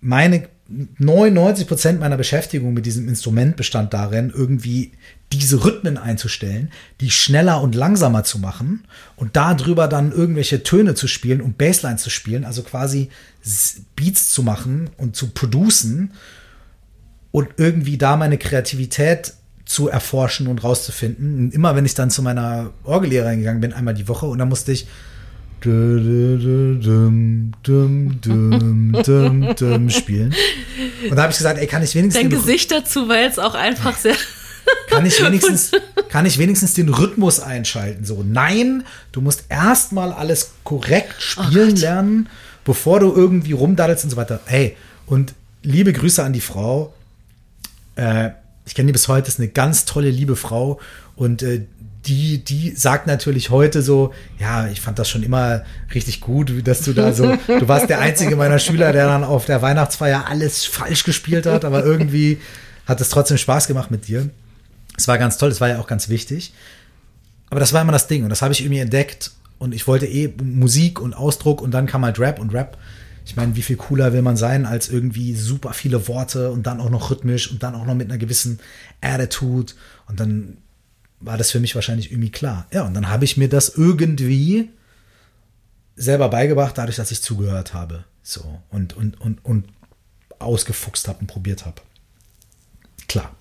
[0.00, 4.92] meine 99 Prozent meiner Beschäftigung mit diesem Instrument bestand darin, irgendwie
[5.32, 8.84] diese Rhythmen einzustellen, die schneller und langsamer zu machen
[9.16, 13.08] und darüber dann irgendwelche Töne zu spielen und Bassline zu spielen, also quasi
[13.96, 16.12] Beats zu machen und zu producen
[17.32, 19.34] und irgendwie da meine Kreativität
[19.64, 21.38] zu erforschen und rauszufinden.
[21.38, 24.48] Und immer wenn ich dann zu meiner Orgellehrerin gegangen bin, einmal die Woche, und dann
[24.48, 24.86] musste ich
[29.90, 30.34] spielen.
[31.08, 32.22] Und da habe ich gesagt, ey, kann ich wenigstens.
[32.22, 34.14] Dein Gesicht dazu war jetzt auch einfach sehr.
[34.88, 35.72] Kann ich, wenigstens,
[36.08, 38.04] kann ich wenigstens den Rhythmus einschalten?
[38.04, 42.28] So, nein, du musst erstmal alles korrekt oh spielen oh lernen,
[42.64, 44.38] bevor du irgendwie rumdaddelst und so weiter.
[44.44, 46.94] Hey, und liebe Grüße an die Frau.
[47.96, 48.30] Äh,
[48.64, 50.78] ich kenne die bis heute, ist eine ganz tolle, liebe Frau
[51.16, 51.66] und äh,
[52.06, 55.62] die, die sagt natürlich heute so, ja, ich fand das schon immer
[55.94, 59.44] richtig gut, dass du da so, du warst der einzige meiner Schüler, der dann auf
[59.44, 62.38] der Weihnachtsfeier alles falsch gespielt hat, aber irgendwie
[62.86, 64.30] hat es trotzdem Spaß gemacht mit dir.
[64.96, 66.52] Es war ganz toll, es war ja auch ganz wichtig.
[67.50, 70.06] Aber das war immer das Ding und das habe ich irgendwie entdeckt und ich wollte
[70.06, 72.78] eh Musik und Ausdruck und dann kam halt Rap und Rap
[73.24, 76.80] ich meine, wie viel cooler will man sein als irgendwie super viele Worte und dann
[76.80, 78.58] auch noch rhythmisch und dann auch noch mit einer gewissen
[79.00, 79.74] Attitude.
[80.08, 80.58] Und dann
[81.22, 82.66] war das für mich wahrscheinlich irgendwie klar.
[82.72, 84.70] Ja, und dann habe ich mir das irgendwie
[85.96, 88.04] selber beigebracht, dadurch, dass ich zugehört habe.
[88.22, 88.60] So.
[88.70, 89.68] Und, und, und, und
[90.38, 91.80] ausgefuchst habe und probiert habe.
[93.08, 93.34] Klar.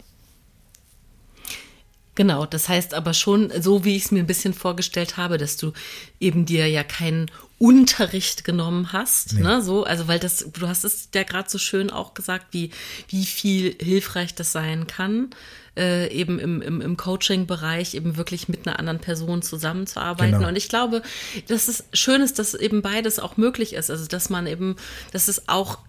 [2.16, 5.56] Genau, das heißt aber schon, so wie ich es mir ein bisschen vorgestellt habe, dass
[5.56, 5.72] du
[6.20, 9.42] eben dir ja keinen Unterricht genommen hast, nee.
[9.42, 12.72] ne, so, also weil das, du hast es ja gerade so schön auch gesagt, wie,
[13.08, 15.30] wie viel hilfreich das sein kann,
[15.78, 20.40] äh, eben im, im, im Coaching-Bereich eben wirklich mit einer anderen Person zusammenzuarbeiten.
[20.40, 20.50] Genau.
[20.50, 21.02] Und ich glaube,
[21.48, 24.76] dass es schön ist, dass eben beides auch möglich ist, also dass man eben,
[25.12, 25.80] dass es auch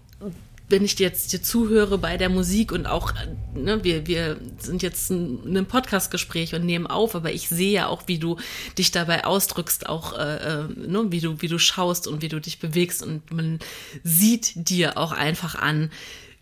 [0.69, 3.13] wenn ich jetzt dir zuhöre bei der Musik und auch,
[3.53, 7.87] ne, wir, wir sind jetzt in einem Podcastgespräch und nehmen auf, aber ich sehe ja
[7.87, 8.37] auch, wie du
[8.77, 12.39] dich dabei ausdrückst, auch äh, äh, ne, wie du, wie du schaust und wie du
[12.39, 13.59] dich bewegst und man
[14.03, 15.91] sieht dir auch einfach an,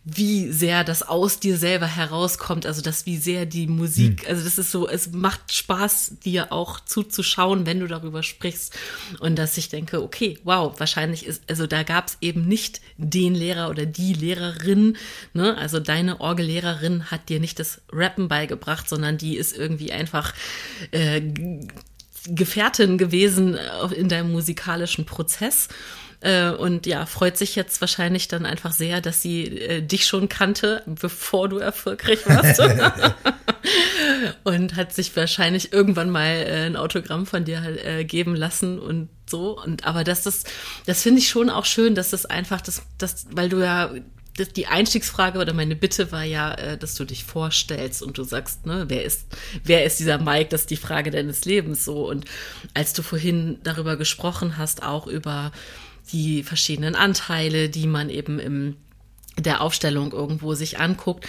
[0.03, 4.29] wie sehr das aus dir selber herauskommt, also das, wie sehr die Musik, hm.
[4.29, 8.75] also das ist so, es macht Spaß, dir auch zuzuschauen, wenn du darüber sprichst.
[9.19, 13.35] Und dass ich denke, okay, wow, wahrscheinlich ist, also da gab es eben nicht den
[13.35, 14.97] Lehrer oder die Lehrerin,
[15.33, 15.55] ne?
[15.57, 20.33] Also deine Orgellehrerin hat dir nicht das Rappen beigebracht, sondern die ist irgendwie einfach
[20.89, 21.21] äh,
[22.25, 23.57] Gefährtin gewesen
[23.95, 25.69] in deinem musikalischen Prozess.
[26.22, 30.30] Äh, und ja, freut sich jetzt wahrscheinlich dann einfach sehr, dass sie äh, dich schon
[30.30, 32.61] kannte, bevor du erfolgreich warst.
[34.43, 39.09] und hat sich wahrscheinlich irgendwann mal äh, ein Autogramm von dir äh, geben lassen und
[39.28, 39.59] so.
[39.59, 40.47] Und aber das ist,
[40.86, 43.91] das finde ich schon auch schön, dass das einfach, das, das, weil du ja
[44.55, 48.65] die Einstiegsfrage oder meine Bitte war ja, äh, dass du dich vorstellst und du sagst,
[48.65, 49.26] ne, wer ist,
[49.63, 50.49] wer ist dieser Mike?
[50.49, 52.07] Das ist die Frage deines Lebens so.
[52.07, 52.26] Und
[52.74, 55.51] als du vorhin darüber gesprochen hast, auch über
[56.11, 58.75] die verschiedenen Anteile, die man eben im
[59.37, 61.25] der Aufstellung irgendwo sich anguckt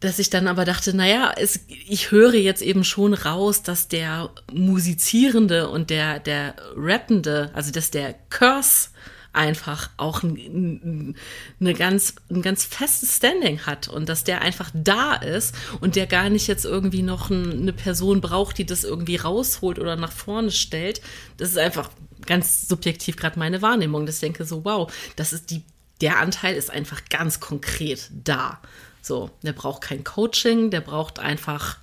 [0.00, 4.30] dass ich dann aber dachte, naja, es, ich höre jetzt eben schon raus, dass der
[4.50, 8.88] Musizierende und der, der Rappende, also dass der Curse
[9.32, 11.14] einfach auch ein,
[11.60, 16.06] eine ganz, ein ganz festes Standing hat und dass der einfach da ist und der
[16.06, 20.50] gar nicht jetzt irgendwie noch eine Person braucht, die das irgendwie rausholt oder nach vorne
[20.50, 21.00] stellt.
[21.36, 21.90] Das ist einfach
[22.26, 24.06] ganz subjektiv gerade meine Wahrnehmung.
[24.06, 25.62] Das denke so, wow, das ist die,
[26.00, 28.60] der Anteil ist einfach ganz konkret da.
[29.02, 31.78] So, der braucht kein Coaching, der braucht einfach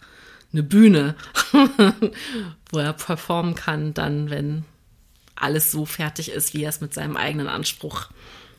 [0.53, 1.15] eine Bühne,
[2.71, 4.65] wo er performen kann, dann, wenn
[5.35, 8.07] alles so fertig ist, wie er es mit seinem eigenen Anspruch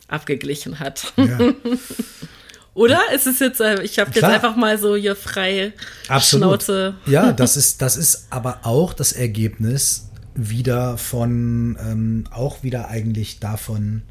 [0.06, 1.12] abgeglichen hat.
[1.16, 1.38] Ja.
[2.74, 3.00] Oder?
[3.12, 5.72] Es ist jetzt, äh, ich habe jetzt einfach mal so hier freie
[6.06, 6.62] Absolut.
[6.62, 6.94] Schnauze.
[7.06, 10.07] Ja, das ist, das ist aber auch das Ergebnis
[10.38, 14.02] wieder von, ähm, auch wieder eigentlich davon,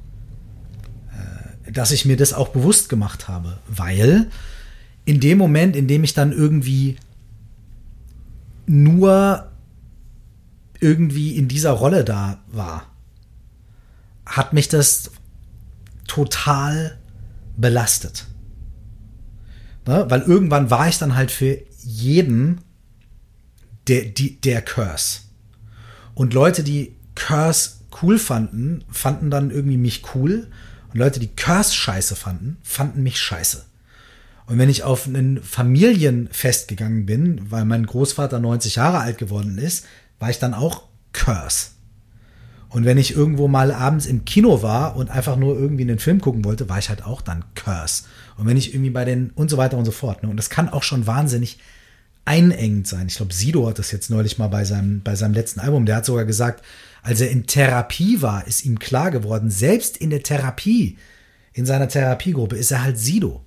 [1.14, 3.60] äh, dass ich mir das auch bewusst gemacht habe.
[3.68, 4.30] Weil
[5.06, 6.98] in dem Moment, in dem ich dann irgendwie
[8.66, 9.50] nur
[10.80, 12.86] irgendwie in dieser Rolle da war,
[14.26, 15.12] hat mich das
[16.08, 16.98] total
[17.56, 18.28] belastet.
[19.88, 20.06] Ne?
[20.10, 22.60] Weil irgendwann war ich dann halt für jeden
[23.88, 25.22] der, die, der Curse.
[26.18, 30.48] Und Leute, die Curse cool fanden, fanden dann irgendwie mich cool.
[30.92, 33.64] Und Leute, die Curse scheiße fanden, fanden mich scheiße.
[34.48, 39.60] Und wenn ich auf ein Familienfest gegangen bin, weil mein Großvater 90 Jahre alt geworden
[39.60, 39.86] ist,
[40.18, 41.68] war ich dann auch Curse.
[42.70, 46.20] Und wenn ich irgendwo mal abends im Kino war und einfach nur irgendwie einen Film
[46.20, 48.06] gucken wollte, war ich halt auch dann Curse.
[48.38, 50.24] Und wenn ich irgendwie bei den und so weiter und so fort.
[50.24, 50.30] Ne?
[50.30, 51.60] Und das kann auch schon wahnsinnig
[52.28, 53.08] einengend sein.
[53.08, 55.86] Ich glaube, Sido hat das jetzt neulich mal bei seinem, bei seinem letzten Album.
[55.86, 56.64] Der hat sogar gesagt,
[57.02, 60.98] als er in Therapie war, ist ihm klar geworden, selbst in der Therapie,
[61.54, 63.44] in seiner Therapiegruppe, ist er halt Sido.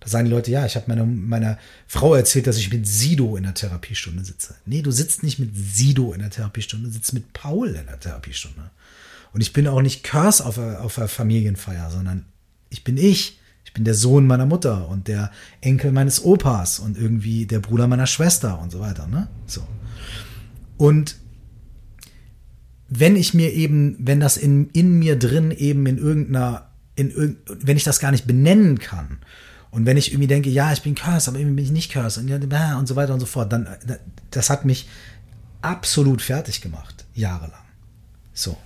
[0.00, 3.36] Da sagen die Leute, ja, ich habe meiner, meiner Frau erzählt, dass ich mit Sido
[3.36, 4.54] in der Therapiestunde sitze.
[4.66, 8.00] Nee, du sitzt nicht mit Sido in der Therapiestunde, du sitzt mit Paul in der
[8.00, 8.70] Therapiestunde.
[9.32, 12.26] Und ich bin auch nicht Curse auf auf einer Familienfeier, sondern
[12.68, 13.39] ich bin ich.
[13.70, 17.86] Ich bin der Sohn meiner Mutter und der Enkel meines Opas und irgendwie der Bruder
[17.86, 19.28] meiner Schwester und so weiter, ne?
[19.46, 19.62] So.
[20.76, 21.14] Und
[22.88, 26.66] wenn ich mir eben, wenn das in, in mir drin eben in irgendeiner,
[26.96, 29.18] in irgend, wenn ich das gar nicht benennen kann
[29.70, 32.18] und wenn ich irgendwie denke, ja, ich bin Curse, aber irgendwie bin ich nicht Curse
[32.18, 33.68] und, und so weiter und so fort, dann,
[34.32, 34.88] das hat mich
[35.62, 37.62] absolut fertig gemacht, jahrelang.
[38.32, 38.56] So.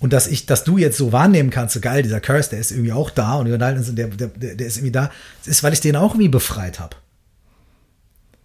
[0.00, 2.70] Und dass ich, dass du jetzt so wahrnehmen kannst, so geil, dieser Curse, der ist
[2.70, 5.96] irgendwie auch da und der, der, der ist irgendwie da, das ist, weil ich den
[5.96, 6.96] auch irgendwie befreit habe.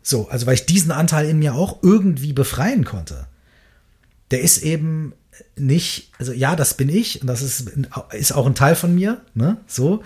[0.01, 3.27] So, also weil ich diesen Anteil in mir auch irgendwie befreien konnte.
[4.31, 5.13] Der ist eben
[5.55, 7.71] nicht, also ja, das bin ich und das ist,
[8.11, 10.03] ist auch ein Teil von mir, ne, so.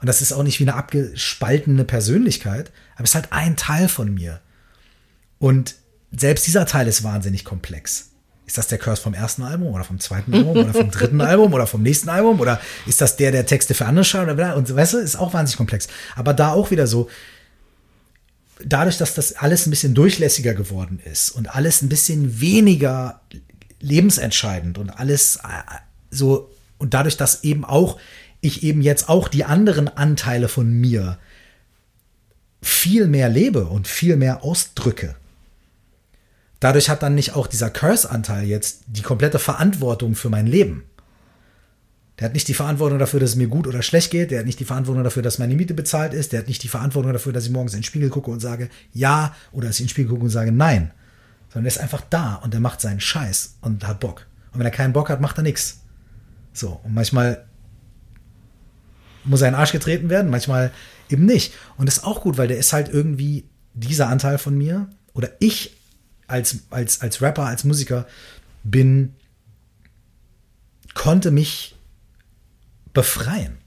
[0.00, 3.88] Und das ist auch nicht wie eine abgespaltene Persönlichkeit, aber es ist halt ein Teil
[3.88, 4.40] von mir.
[5.38, 5.74] Und
[6.10, 8.09] selbst dieser Teil ist wahnsinnig komplex.
[8.50, 11.54] Ist das der Curse vom ersten Album oder vom zweiten Album oder vom dritten Album
[11.54, 14.94] oder vom nächsten Album oder ist das der, der Texte für andere schreibt und weißt
[14.94, 15.86] du, ist auch wahnsinnig komplex.
[16.16, 17.08] Aber da auch wieder so,
[18.64, 23.20] dadurch, dass das alles ein bisschen durchlässiger geworden ist und alles ein bisschen weniger
[23.78, 25.76] lebensentscheidend und alles äh,
[26.10, 28.00] so und dadurch, dass eben auch
[28.40, 31.18] ich eben jetzt auch die anderen Anteile von mir
[32.62, 35.14] viel mehr lebe und viel mehr ausdrücke.
[36.60, 40.84] Dadurch hat dann nicht auch dieser Curse-Anteil jetzt die komplette Verantwortung für mein Leben.
[42.18, 44.30] Der hat nicht die Verantwortung dafür, dass es mir gut oder schlecht geht.
[44.30, 46.32] Der hat nicht die Verantwortung dafür, dass meine Miete bezahlt ist.
[46.32, 48.68] Der hat nicht die Verantwortung dafür, dass ich morgens in den Spiegel gucke und sage
[48.92, 50.90] ja oder dass ich in den Spiegel gucke und sage nein.
[51.48, 54.26] Sondern der ist einfach da und der macht seinen Scheiß und hat Bock.
[54.52, 55.80] Und wenn er keinen Bock hat, macht er nichts.
[56.52, 56.78] So.
[56.84, 57.46] Und manchmal
[59.24, 60.72] muss er in den Arsch getreten werden, manchmal
[61.08, 61.54] eben nicht.
[61.78, 65.30] Und das ist auch gut, weil der ist halt irgendwie dieser Anteil von mir oder
[65.38, 65.79] ich
[66.30, 68.06] als, als, als Rapper, als Musiker
[68.62, 69.14] bin,
[70.94, 71.76] konnte mich
[72.92, 73.58] befreien.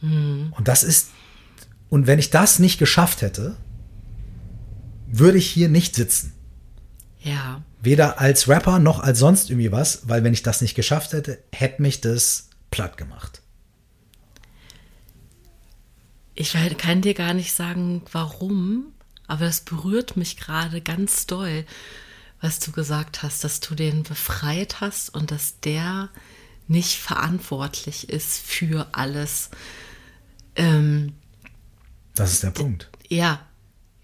[0.00, 0.52] Mhm.
[0.56, 1.10] Und das ist,
[1.88, 3.56] und wenn ich das nicht geschafft hätte,
[5.06, 6.32] würde ich hier nicht sitzen.
[7.22, 7.62] Ja.
[7.80, 11.38] Weder als Rapper noch als sonst irgendwie was, weil wenn ich das nicht geschafft hätte,
[11.52, 13.42] hätte mich das platt gemacht.
[16.34, 18.92] Ich kann dir gar nicht sagen, warum,
[19.26, 21.64] aber es berührt mich gerade ganz doll,
[22.40, 26.10] was du gesagt hast, dass du den befreit hast und dass der
[26.68, 29.50] nicht verantwortlich ist für alles.
[30.54, 31.14] Ähm,
[32.14, 32.90] das ist der Punkt.
[33.08, 33.46] Ja,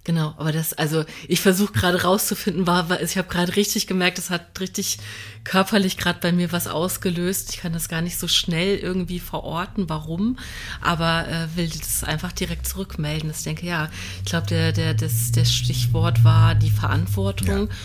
[0.04, 0.34] genau.
[0.36, 4.30] Aber das, also ich versuche gerade rauszufinden, war, war ich habe gerade richtig gemerkt, es
[4.30, 4.98] hat richtig
[5.44, 7.50] körperlich gerade bei mir was ausgelöst.
[7.50, 10.38] Ich kann das gar nicht so schnell irgendwie verorten, warum,
[10.80, 13.30] aber äh, will das einfach direkt zurückmelden.
[13.30, 17.68] Ich denke, ja, ich glaube, der, der, das, der Stichwort war die Verantwortung.
[17.68, 17.76] Ja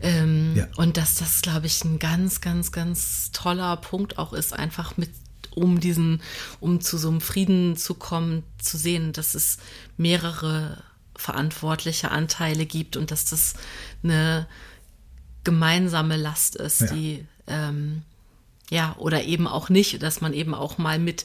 [0.00, 0.68] ähm, ja.
[0.76, 5.10] Und dass das, glaube ich, ein ganz, ganz, ganz toller Punkt auch ist, einfach mit
[5.54, 6.20] um diesen,
[6.60, 9.58] um zu so einem Frieden zu kommen, zu sehen, dass es
[9.96, 10.82] mehrere
[11.16, 13.54] verantwortliche Anteile gibt und dass das
[14.02, 14.46] eine
[15.44, 16.86] gemeinsame Last ist, ja.
[16.88, 18.02] die ähm,
[18.70, 21.24] ja oder eben auch nicht, dass man eben auch mal mit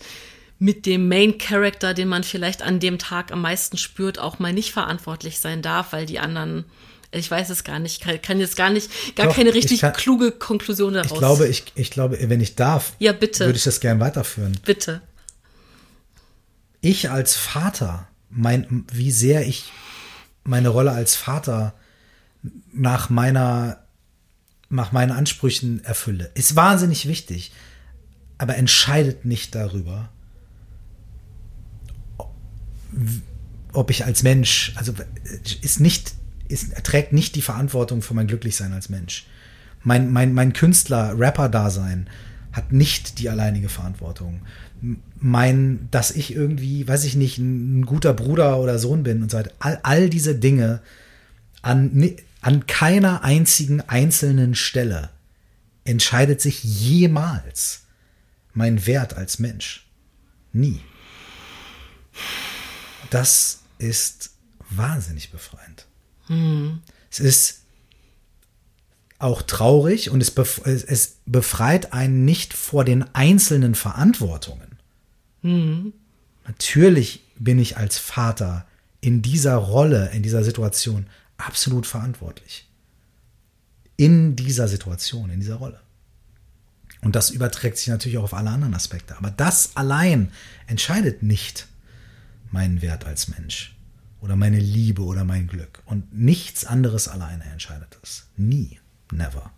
[0.61, 4.51] mit dem Main Character, den man vielleicht an dem Tag am meisten spürt, auch mal
[4.51, 6.65] nicht verantwortlich sein darf, weil die anderen
[7.11, 8.05] ich weiß es gar nicht.
[8.05, 11.11] Ich kann, jetzt gar nicht, gar Doch, keine richtig kann, kluge Konklusion daraus.
[11.11, 13.45] Ich glaube, ich, ich glaube, wenn ich darf, ja, bitte.
[13.45, 14.59] würde ich das gerne weiterführen.
[14.63, 15.01] Bitte.
[16.81, 19.71] Ich als Vater, mein, wie sehr ich
[20.43, 21.73] meine Rolle als Vater
[22.71, 23.83] nach meiner,
[24.69, 27.51] nach meinen Ansprüchen erfülle, ist wahnsinnig wichtig,
[28.37, 30.09] aber entscheidet nicht darüber,
[33.73, 34.93] ob ich als Mensch, also
[35.61, 36.13] ist nicht
[36.49, 39.25] ist, trägt nicht die Verantwortung für mein Glücklichsein als Mensch.
[39.83, 42.09] Mein, mein, mein Künstler-Rapper-Dasein
[42.51, 44.41] hat nicht die alleinige Verantwortung.
[45.19, 49.37] Mein, dass ich irgendwie, weiß ich nicht, ein, guter Bruder oder Sohn bin und so
[49.37, 49.51] weiter.
[49.59, 50.81] All, all diese Dinge
[51.61, 55.09] an, an keiner einzigen einzelnen Stelle
[55.83, 57.83] entscheidet sich jemals
[58.53, 59.87] mein Wert als Mensch.
[60.53, 60.81] Nie.
[63.09, 64.31] Das ist
[64.69, 65.85] wahnsinnig befreiend.
[66.27, 66.81] Mhm.
[67.11, 67.61] Es ist
[69.19, 70.33] auch traurig und es,
[70.65, 74.79] es befreit einen nicht vor den einzelnen Verantwortungen.
[75.41, 75.93] Mhm.
[76.47, 78.65] Natürlich bin ich als Vater
[79.01, 81.05] in dieser Rolle, in dieser Situation
[81.37, 82.67] absolut verantwortlich.
[83.97, 85.79] In dieser Situation, in dieser Rolle.
[87.01, 89.17] Und das überträgt sich natürlich auch auf alle anderen Aspekte.
[89.17, 90.31] Aber das allein
[90.67, 91.67] entscheidet nicht
[92.51, 93.75] meinen Wert als Mensch
[94.21, 95.81] oder meine Liebe oder mein Glück.
[95.85, 98.27] Und nichts anderes alleine entscheidet es.
[98.35, 98.78] Nie.
[99.11, 99.51] Never.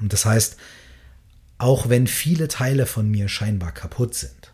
[0.00, 0.56] Und das heißt,
[1.58, 4.52] auch wenn viele Teile von mir scheinbar kaputt sind,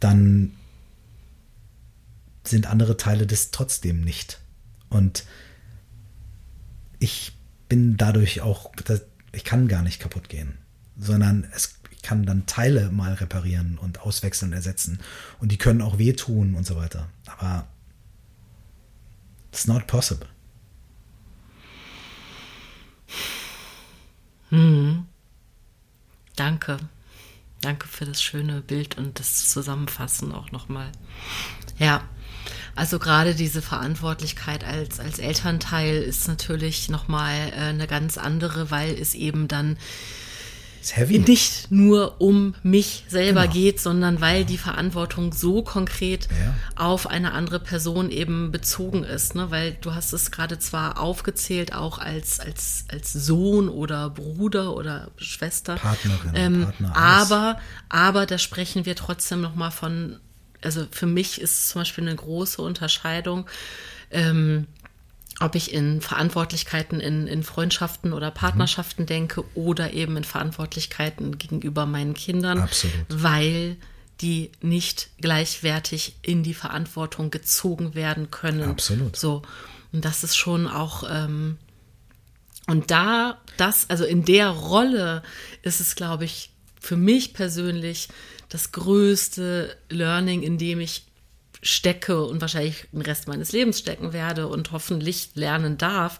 [0.00, 0.56] dann
[2.44, 4.40] sind andere Teile das trotzdem nicht.
[4.88, 5.24] Und
[6.98, 7.32] ich
[7.68, 8.72] bin dadurch auch,
[9.32, 10.58] ich kann gar nicht kaputt gehen,
[10.96, 15.00] sondern es ich kann dann Teile mal reparieren und auswechseln, ersetzen.
[15.38, 17.10] Und die können auch wehtun und so weiter.
[17.26, 17.66] Aber
[19.52, 20.26] it's not possible.
[24.50, 25.06] Hm.
[26.36, 26.78] Danke.
[27.60, 30.90] Danke für das schöne Bild und das Zusammenfassen auch nochmal.
[31.78, 32.02] Ja,
[32.74, 38.94] also gerade diese Verantwortlichkeit als, als Elternteil ist natürlich nochmal äh, eine ganz andere, weil
[38.94, 39.76] es eben dann
[41.08, 43.52] nicht nur um mich selber genau.
[43.52, 46.54] geht, sondern weil die Verantwortung so konkret ja.
[46.76, 49.34] auf eine andere Person eben bezogen ist.
[49.34, 49.50] Ne?
[49.50, 55.10] Weil du hast es gerade zwar aufgezählt, auch als, als, als Sohn oder Bruder oder
[55.16, 55.76] Schwester.
[55.76, 60.18] Partnerin, ähm, Partner, aber, aber da sprechen wir trotzdem nochmal von
[60.62, 63.46] also für mich ist es zum Beispiel eine große Unterscheidung,
[64.10, 64.66] ähm,
[65.40, 69.06] ob ich in Verantwortlichkeiten in, in Freundschaften oder Partnerschaften mhm.
[69.06, 72.94] denke oder eben in Verantwortlichkeiten gegenüber meinen Kindern, Absolut.
[73.08, 73.76] weil
[74.20, 78.68] die nicht gleichwertig in die Verantwortung gezogen werden können.
[78.68, 79.16] Absolut.
[79.16, 79.42] So.
[79.92, 81.56] Und das ist schon auch, ähm,
[82.66, 85.22] und da, das, also in der Rolle
[85.62, 88.08] ist es, glaube ich, für mich persönlich
[88.50, 91.04] das größte Learning, in dem ich
[91.62, 96.18] stecke und wahrscheinlich den Rest meines Lebens stecken werde und hoffentlich lernen darf,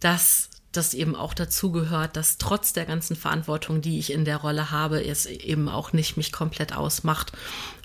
[0.00, 4.36] dass das eben auch dazu gehört, dass trotz der ganzen Verantwortung, die ich in der
[4.36, 7.32] Rolle habe, es eben auch nicht mich komplett ausmacht,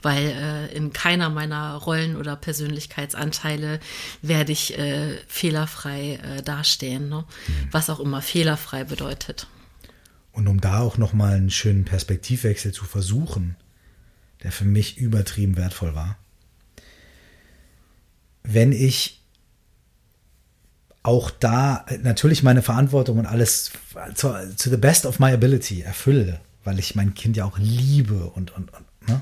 [0.02, 3.80] weil äh, in keiner meiner Rollen oder Persönlichkeitsanteile
[4.22, 7.24] werde ich äh, fehlerfrei äh, dastehen, ne?
[7.48, 7.68] Mhm.
[7.72, 9.48] was auch immer fehlerfrei bedeutet.
[10.34, 13.56] Und um da auch noch mal einen schönen Perspektivwechsel zu versuchen,
[14.44, 16.18] der für mich übertrieben wertvoll war.
[18.44, 19.22] Wenn ich
[21.04, 23.72] auch da natürlich meine Verantwortung und alles
[24.14, 28.26] zu, to the best of my ability erfülle, weil ich mein Kind ja auch liebe
[28.28, 29.22] und, und, und ne?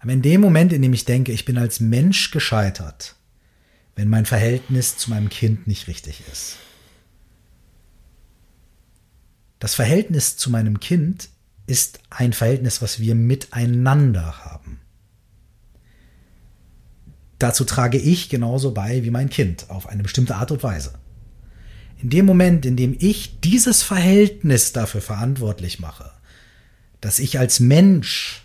[0.00, 3.16] Aber in dem Moment, in dem ich denke, ich bin als Mensch gescheitert,
[3.96, 6.56] wenn mein Verhältnis zu meinem Kind nicht richtig ist.
[9.58, 11.30] Das Verhältnis zu meinem Kind
[11.66, 14.80] ist ein Verhältnis, was wir miteinander haben.
[17.38, 20.94] Dazu trage ich genauso bei wie mein Kind auf eine bestimmte Art und Weise.
[22.00, 26.12] In dem Moment, in dem ich dieses Verhältnis dafür verantwortlich mache,
[27.00, 28.44] dass ich als Mensch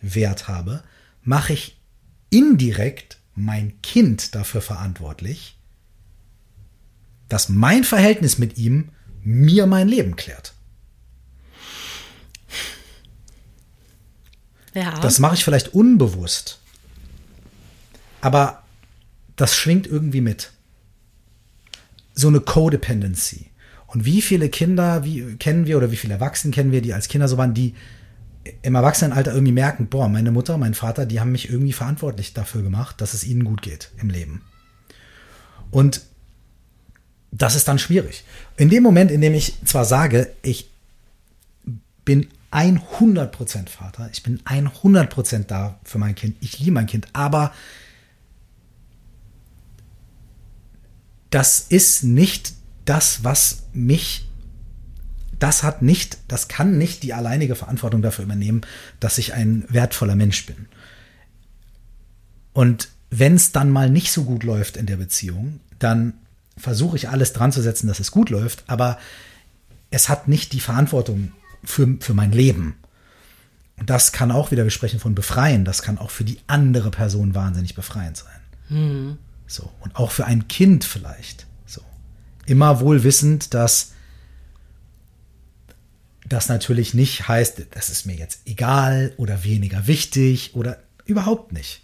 [0.00, 0.82] Wert habe,
[1.22, 1.78] mache ich
[2.30, 5.56] indirekt mein Kind dafür verantwortlich,
[7.28, 8.90] dass mein Verhältnis mit ihm
[9.22, 10.54] mir mein Leben klärt.
[14.74, 14.98] Ja.
[15.00, 16.59] Das mache ich vielleicht unbewusst.
[18.20, 18.62] Aber
[19.36, 20.52] das schwingt irgendwie mit.
[22.14, 23.46] So eine Codependency.
[23.86, 27.08] Und wie viele Kinder wie, kennen wir oder wie viele Erwachsene kennen wir, die als
[27.08, 27.74] Kinder so waren, die
[28.62, 32.62] im Erwachsenenalter irgendwie merken, boah, meine Mutter, mein Vater, die haben mich irgendwie verantwortlich dafür
[32.62, 34.42] gemacht, dass es ihnen gut geht im Leben.
[35.70, 36.02] Und
[37.32, 38.24] das ist dann schwierig.
[38.56, 40.70] In dem Moment, in dem ich zwar sage, ich
[42.04, 47.52] bin 100% Vater, ich bin 100% da für mein Kind, ich liebe mein Kind, aber
[51.30, 52.54] das ist nicht
[52.84, 54.28] das, was mich,
[55.38, 58.62] das hat nicht, das kann nicht die alleinige Verantwortung dafür übernehmen,
[58.98, 60.66] dass ich ein wertvoller Mensch bin.
[62.52, 66.14] Und wenn es dann mal nicht so gut läuft in der Beziehung, dann
[66.56, 68.98] versuche ich alles dran zu setzen, dass es gut läuft, aber
[69.90, 71.32] es hat nicht die Verantwortung
[71.64, 72.74] für, für mein Leben.
[73.78, 76.90] Und das kann auch wieder, wir sprechen von befreien, das kann auch für die andere
[76.90, 78.40] Person wahnsinnig befreiend sein.
[78.68, 79.18] Mhm.
[79.50, 79.70] So.
[79.80, 81.46] Und auch für ein Kind vielleicht.
[81.66, 81.82] So.
[82.46, 83.92] Immer wohl wissend, dass
[86.24, 91.82] das natürlich nicht heißt, das ist mir jetzt egal oder weniger wichtig oder überhaupt nicht.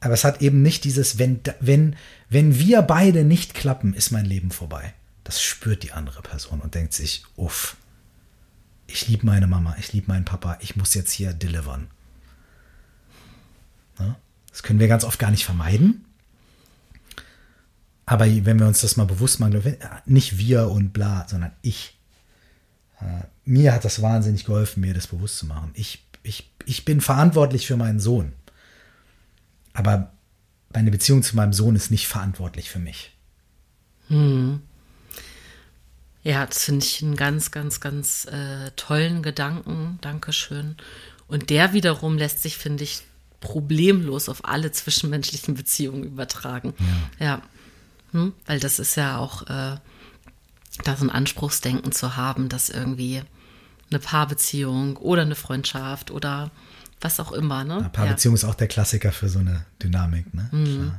[0.00, 1.94] Aber es hat eben nicht dieses, wenn, wenn,
[2.28, 4.92] wenn wir beide nicht klappen, ist mein Leben vorbei.
[5.22, 7.76] Das spürt die andere Person und denkt sich, uff,
[8.88, 11.86] ich liebe meine Mama, ich liebe meinen Papa, ich muss jetzt hier delivern.
[14.50, 16.04] Das können wir ganz oft gar nicht vermeiden.
[18.14, 21.98] Aber wenn wir uns das mal bewusst machen, nicht wir und bla, sondern ich.
[23.00, 25.72] Äh, mir hat das wahnsinnig geholfen, mir das bewusst zu machen.
[25.74, 28.32] Ich, ich, ich bin verantwortlich für meinen Sohn.
[29.72, 30.12] Aber
[30.72, 33.10] meine Beziehung zu meinem Sohn ist nicht verantwortlich für mich.
[34.06, 34.62] Hm.
[36.22, 39.98] Ja, das finde ich einen ganz, ganz, ganz äh, tollen Gedanken.
[40.02, 40.76] Dankeschön.
[41.26, 43.02] Und der wiederum lässt sich, finde ich,
[43.40, 46.74] problemlos auf alle zwischenmenschlichen Beziehungen übertragen.
[47.18, 47.26] Ja.
[47.26, 47.42] ja.
[48.14, 48.32] Hm?
[48.46, 49.76] Weil das ist ja auch äh,
[50.84, 53.22] da so ein Anspruchsdenken zu haben, dass irgendwie
[53.90, 56.50] eine Paarbeziehung oder eine Freundschaft oder
[57.00, 57.64] was auch immer.
[57.64, 57.76] Ne?
[57.76, 58.38] Eine Paarbeziehung ja.
[58.38, 60.32] ist auch der Klassiker für so eine Dynamik.
[60.32, 60.48] Ne?
[60.52, 60.92] Mhm.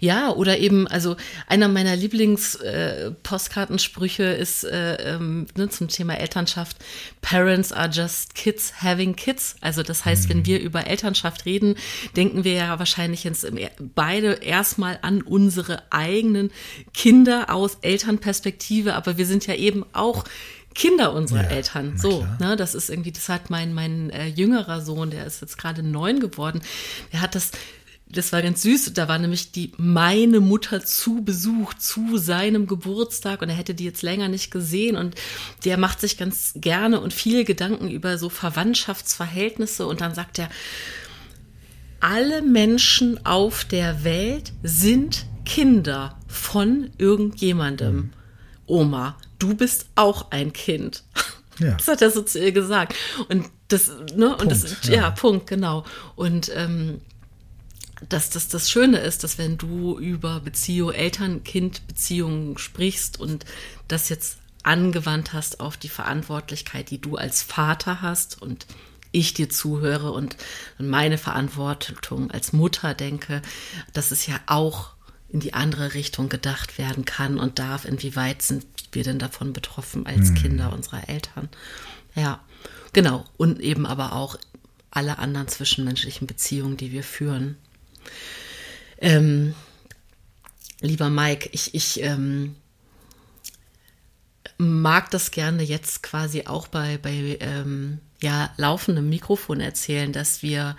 [0.00, 1.16] Ja, oder eben, also
[1.46, 6.78] einer meiner Lieblings-Postkartensprüche äh, ist äh, ähm, ne, zum Thema Elternschaft,
[7.20, 9.56] Parents are just kids having kids.
[9.60, 10.30] Also das heißt, mhm.
[10.30, 11.74] wenn wir über Elternschaft reden,
[12.16, 13.46] denken wir ja wahrscheinlich jetzt
[13.94, 16.50] beide erstmal an unsere eigenen
[16.94, 20.24] Kinder aus Elternperspektive, aber wir sind ja eben auch
[20.74, 21.98] Kinder unserer ja, Eltern.
[21.98, 25.58] So, ne, das ist irgendwie, das hat mein, mein äh, jüngerer Sohn, der ist jetzt
[25.58, 26.60] gerade neun geworden,
[27.12, 27.50] der hat das
[28.10, 28.92] das war ganz süß.
[28.94, 33.84] Da war nämlich die meine Mutter zu Besuch zu seinem Geburtstag und er hätte die
[33.84, 35.14] jetzt länger nicht gesehen und
[35.64, 40.48] der macht sich ganz gerne und viel Gedanken über so Verwandtschaftsverhältnisse und dann sagt er,
[42.00, 47.96] alle Menschen auf der Welt sind Kinder von irgendjemandem.
[47.96, 48.10] Mhm.
[48.66, 51.04] Oma, du bist auch ein Kind.
[51.14, 51.72] Ja.
[51.76, 52.94] Das hat er so zu ihr gesagt.
[53.28, 54.94] Und das, ne, und das, ja.
[54.94, 55.10] ja.
[55.10, 55.84] Punkt, genau.
[56.14, 57.00] Und ähm,
[58.08, 63.44] dass das das Schöne ist, dass wenn du über Beziehung, Eltern-Kind-Beziehungen sprichst und
[63.88, 68.66] das jetzt angewandt hast auf die Verantwortlichkeit, die du als Vater hast und
[69.10, 70.36] ich dir zuhöre und
[70.78, 73.40] meine Verantwortung als Mutter denke,
[73.92, 74.90] dass es ja auch
[75.28, 80.06] in die andere Richtung gedacht werden kann und darf, inwieweit sind wir denn davon betroffen
[80.06, 80.34] als mhm.
[80.34, 81.48] Kinder unserer Eltern.
[82.14, 82.40] Ja,
[82.92, 83.24] genau.
[83.36, 84.38] Und eben aber auch
[84.90, 87.56] alle anderen zwischenmenschlichen Beziehungen, die wir führen.
[89.00, 89.54] Ähm,
[90.80, 92.56] lieber Mike, ich, ich ähm,
[94.58, 100.76] mag das gerne jetzt quasi auch bei, bei ähm, ja, laufendem Mikrofon erzählen, dass wir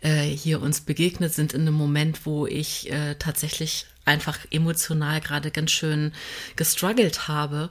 [0.00, 5.52] äh, hier uns begegnet sind in einem Moment, wo ich äh, tatsächlich einfach emotional gerade
[5.52, 6.12] ganz schön
[6.56, 7.70] gestruggelt habe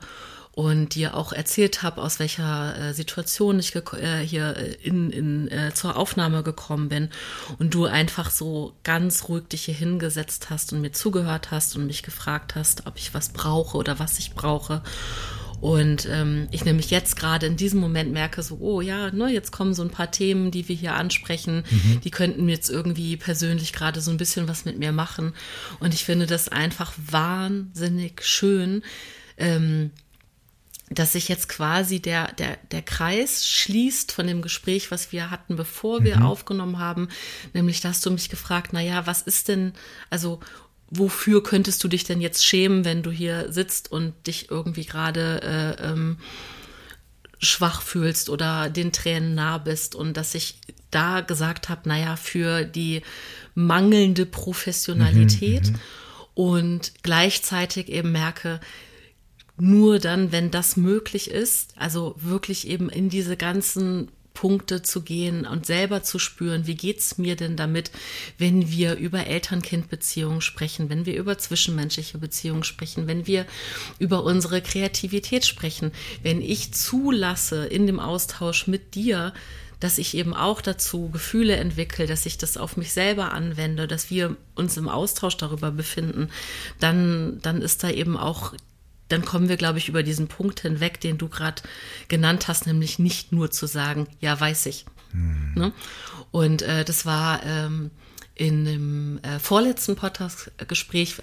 [0.62, 5.48] und dir auch erzählt habe, aus welcher äh, Situation ich äh, hier äh, in, in,
[5.50, 7.10] äh, zur Aufnahme gekommen bin
[7.58, 11.88] und du einfach so ganz ruhig dich hier hingesetzt hast und mir zugehört hast und
[11.88, 14.84] mich gefragt hast, ob ich was brauche oder was ich brauche.
[15.62, 19.52] Und ähm, ich nämlich jetzt gerade in diesem Moment merke, so, oh ja, ne, jetzt
[19.52, 22.02] kommen so ein paar Themen, die wir hier ansprechen, mhm.
[22.02, 25.34] die könnten jetzt irgendwie persönlich gerade so ein bisschen was mit mir machen.
[25.80, 28.84] Und ich finde das einfach wahnsinnig schön.
[29.38, 29.90] Ähm,
[30.94, 35.56] dass sich jetzt quasi der, der, der Kreis schließt von dem Gespräch, was wir hatten,
[35.56, 36.24] bevor wir mhm.
[36.24, 37.08] aufgenommen haben.
[37.54, 39.74] Nämlich, da hast du mich gefragt, na ja, was ist denn,
[40.10, 40.42] also,
[40.90, 45.42] wofür könntest du dich denn jetzt schämen, wenn du hier sitzt und dich irgendwie gerade
[45.80, 46.18] äh, ähm,
[47.40, 50.60] schwach fühlst oder den Tränen nah bist und dass ich
[50.92, 53.02] da gesagt habe, naja, für die
[53.56, 55.80] mangelnde Professionalität mhm, mhm,
[56.34, 58.60] und gleichzeitig eben merke,
[59.62, 65.46] nur dann, wenn das möglich ist, also wirklich eben in diese ganzen Punkte zu gehen
[65.46, 67.92] und selber zu spüren, wie geht's mir denn damit,
[68.40, 73.46] wenn wir über Eltern-Kind-Beziehungen sprechen, wenn wir über zwischenmenschliche Beziehungen sprechen, wenn wir
[74.00, 75.92] über unsere Kreativität sprechen,
[76.24, 79.32] wenn ich zulasse in dem Austausch mit dir,
[79.80, 84.10] dass ich eben auch dazu Gefühle entwickle, dass ich das auf mich selber anwende, dass
[84.10, 86.30] wir uns im Austausch darüber befinden,
[86.80, 88.54] dann, dann ist da eben auch
[89.12, 91.62] dann kommen wir, glaube ich, über diesen Punkt hinweg, den du gerade
[92.08, 94.86] genannt hast, nämlich nicht nur zu sagen, ja, weiß ich.
[95.12, 95.54] Hm.
[95.56, 95.74] Ne?
[96.32, 97.92] Und äh, das war ähm,
[98.36, 101.18] in dem äh, vorletzten Podcast-Gespräch,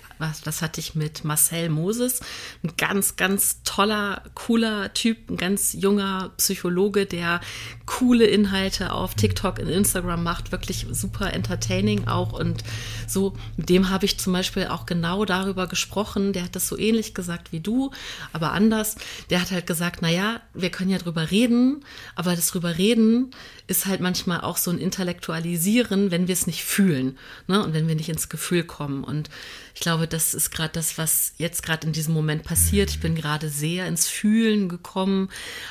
[0.44, 2.20] das hatte ich mit Marcel Moses,
[2.62, 7.40] ein ganz, ganz toller, cooler Typ, ein ganz junger Psychologe, der
[7.86, 12.32] coole Inhalte auf TikTok und Instagram macht, wirklich super entertaining auch.
[12.34, 12.62] Und
[13.06, 16.78] so, mit dem habe ich zum Beispiel auch genau darüber gesprochen, der hat das so
[16.78, 17.90] ähnlich gesagt wie du,
[18.32, 18.96] aber anders,
[19.30, 21.84] der hat halt gesagt, naja, wir können ja drüber reden,
[22.14, 23.30] aber das drüber reden
[23.68, 27.62] ist halt manchmal auch so ein Intellektualisieren, wenn wir es nicht fühlen ne?
[27.62, 29.04] und wenn wir nicht ins Gefühl kommen.
[29.04, 29.28] Und
[29.74, 32.90] ich glaube, das ist gerade das, was jetzt gerade in diesem Moment passiert.
[32.90, 35.28] Ich bin gerade sehr ins Fühlen gekommen,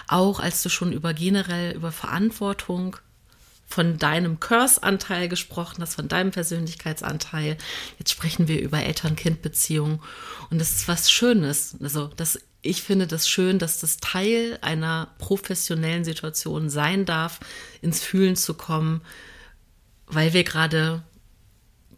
[0.07, 2.97] auch als du schon über generell über Verantwortung
[3.67, 7.57] von deinem Curse-Anteil gesprochen hast, von deinem Persönlichkeitsanteil.
[7.99, 9.99] Jetzt sprechen wir über Eltern-Kind-Beziehungen.
[10.49, 11.75] Und das ist was Schönes.
[11.81, 17.39] Also, das ich finde das schön, dass das Teil einer professionellen Situation sein darf,
[17.81, 19.01] ins Fühlen zu kommen,
[20.07, 21.03] weil wir gerade,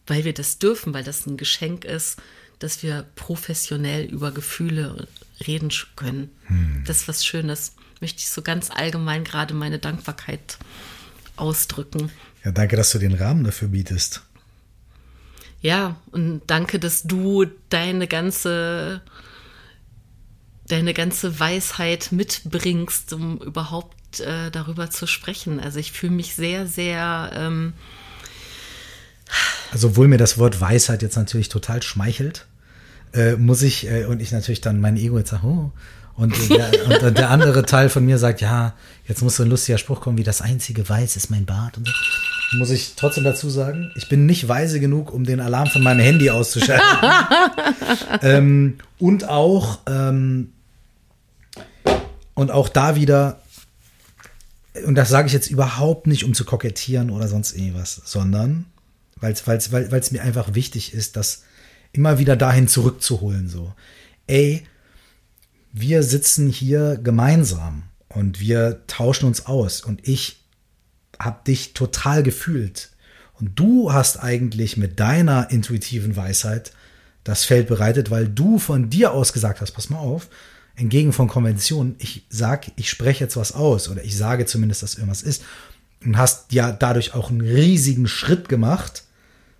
[0.07, 2.18] weil wir das dürfen, weil das ein Geschenk ist,
[2.60, 5.07] dass wir professionell über Gefühle
[5.47, 6.30] reden können.
[6.47, 6.84] Hm.
[6.86, 7.74] Das ist was Schönes.
[8.01, 10.57] Möchte ich so ganz allgemein gerade meine Dankbarkeit
[11.36, 12.12] ausdrücken.
[12.43, 14.22] Ja, danke, dass du den Rahmen dafür bietest.
[15.62, 19.01] Ja, und danke, dass du deine ganze
[20.70, 25.59] deine ganze Weisheit mitbringst, um überhaupt äh, darüber zu sprechen.
[25.59, 27.32] Also ich fühle mich sehr, sehr.
[27.36, 27.74] Ähm
[29.72, 32.47] also obwohl mir das Wort Weisheit jetzt natürlich total schmeichelt,
[33.13, 35.72] äh, muss ich äh, und ich natürlich dann mein Ego jetzt sage, oh,
[36.15, 36.70] und der,
[37.03, 38.74] und der, andere Teil von mir sagt, ja,
[39.07, 41.88] jetzt muss so ein lustiger Spruch kommen, wie das einzige Weiß ist mein Bart und
[41.88, 41.93] so.
[42.57, 45.99] Muss ich trotzdem dazu sagen, ich bin nicht weise genug, um den Alarm von meinem
[45.99, 47.09] Handy auszuschalten.
[48.24, 50.51] ähm, und auch, ähm,
[52.39, 53.41] und auch da wieder,
[54.86, 58.66] und das sage ich jetzt überhaupt nicht, um zu kokettieren oder sonst irgendwas, sondern
[59.17, 61.43] weil's, weil's, weil es mir einfach wichtig ist, das
[61.91, 63.49] immer wieder dahin zurückzuholen.
[63.49, 63.74] So,
[64.28, 64.66] ey,
[65.74, 70.39] wir sitzen hier gemeinsam und wir tauschen uns aus und ich
[71.20, 72.91] habe dich total gefühlt
[73.33, 76.71] und du hast eigentlich mit deiner intuitiven Weisheit
[77.25, 80.29] das Feld bereitet, weil du von dir aus gesagt hast, pass mal auf,
[80.80, 84.96] entgegen von Konventionen, ich sag, ich spreche jetzt was aus oder ich sage zumindest, dass
[84.96, 85.43] irgendwas ist
[86.04, 89.04] und hast ja dadurch auch einen riesigen Schritt gemacht,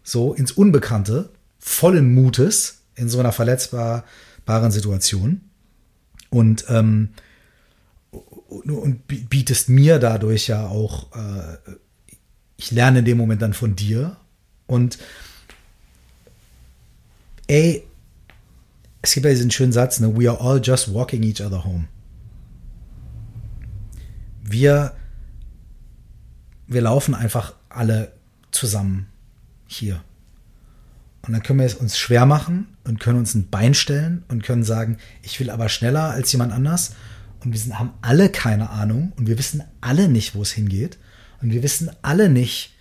[0.04, 1.30] so ins Unbekannte,
[1.60, 5.42] vollen Mutes in so einer verletzbaren Situation
[6.30, 7.10] und ähm,
[8.12, 11.58] und bietest mir dadurch ja auch, äh,
[12.58, 14.18] ich lerne in dem Moment dann von dir
[14.66, 14.98] und
[17.46, 17.84] ey,
[19.02, 21.88] es gibt ja diesen schönen Satz, ne, we are all just walking each other home.
[24.44, 24.94] Wir,
[26.68, 28.12] wir laufen einfach alle
[28.52, 29.08] zusammen
[29.68, 30.02] hier.
[31.22, 34.44] Und dann können wir es uns schwer machen und können uns ein Bein stellen und
[34.44, 36.96] können sagen, ich will aber schneller als jemand anders.
[37.44, 40.98] Und wir sind, haben alle keine Ahnung und wir wissen alle nicht, wo es hingeht.
[41.42, 42.74] Und wir wissen alle nicht,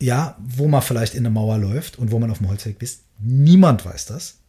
[0.00, 3.04] ja, wo man vielleicht in eine Mauer läuft und wo man auf dem Holzweg ist.
[3.18, 4.39] Niemand weiß das.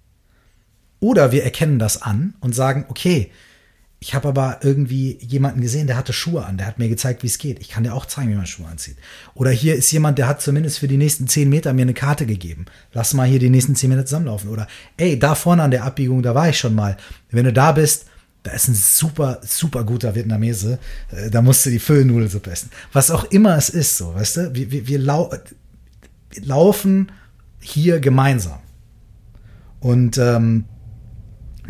[1.01, 3.31] Oder wir erkennen das an und sagen, okay,
[3.99, 7.27] ich habe aber irgendwie jemanden gesehen, der hatte Schuhe an, der hat mir gezeigt, wie
[7.27, 7.59] es geht.
[7.59, 8.97] Ich kann dir auch zeigen, wie man Schuhe anzieht.
[9.35, 12.25] Oder hier ist jemand, der hat zumindest für die nächsten zehn Meter mir eine Karte
[12.25, 12.65] gegeben.
[12.93, 14.49] Lass mal hier die nächsten zehn Meter zusammenlaufen.
[14.49, 14.67] Oder
[14.97, 16.97] ey, da vorne an der Abbiegung, da war ich schon mal.
[17.29, 18.05] Wenn du da bist,
[18.43, 20.79] da ist ein super, super guter Vietnamese.
[21.11, 22.71] Äh, da musst du die Füllnudelsuppe essen.
[22.93, 24.55] Was auch immer es ist, so, weißt du?
[24.55, 25.31] Wir, wir, wir, lau
[26.31, 27.11] wir laufen
[27.59, 28.59] hier gemeinsam.
[29.79, 30.65] Und ähm,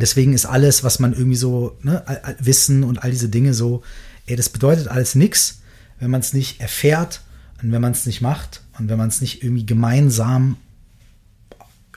[0.01, 2.03] deswegen ist alles, was man irgendwie so, ne,
[2.39, 3.83] Wissen und all diese Dinge so,
[4.25, 5.61] ey, das bedeutet alles nichts,
[5.99, 7.21] wenn man es nicht erfährt
[7.61, 10.57] und wenn man es nicht macht und wenn man es nicht irgendwie gemeinsam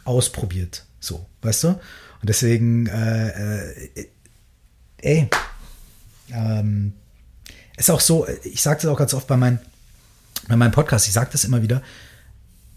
[0.05, 0.85] ausprobiert.
[1.01, 1.68] So, weißt du?
[1.68, 4.09] Und deswegen, äh, äh,
[4.98, 5.31] ey,
[6.31, 6.93] ähm,
[7.76, 9.59] ist auch so, ich sage das auch ganz oft bei, mein,
[10.48, 11.82] bei meinem Podcast, ich sage das immer wieder,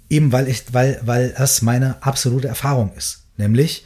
[0.10, 3.24] eben weil ich, weil, weil das meine absolute Erfahrung ist.
[3.38, 3.86] Nämlich,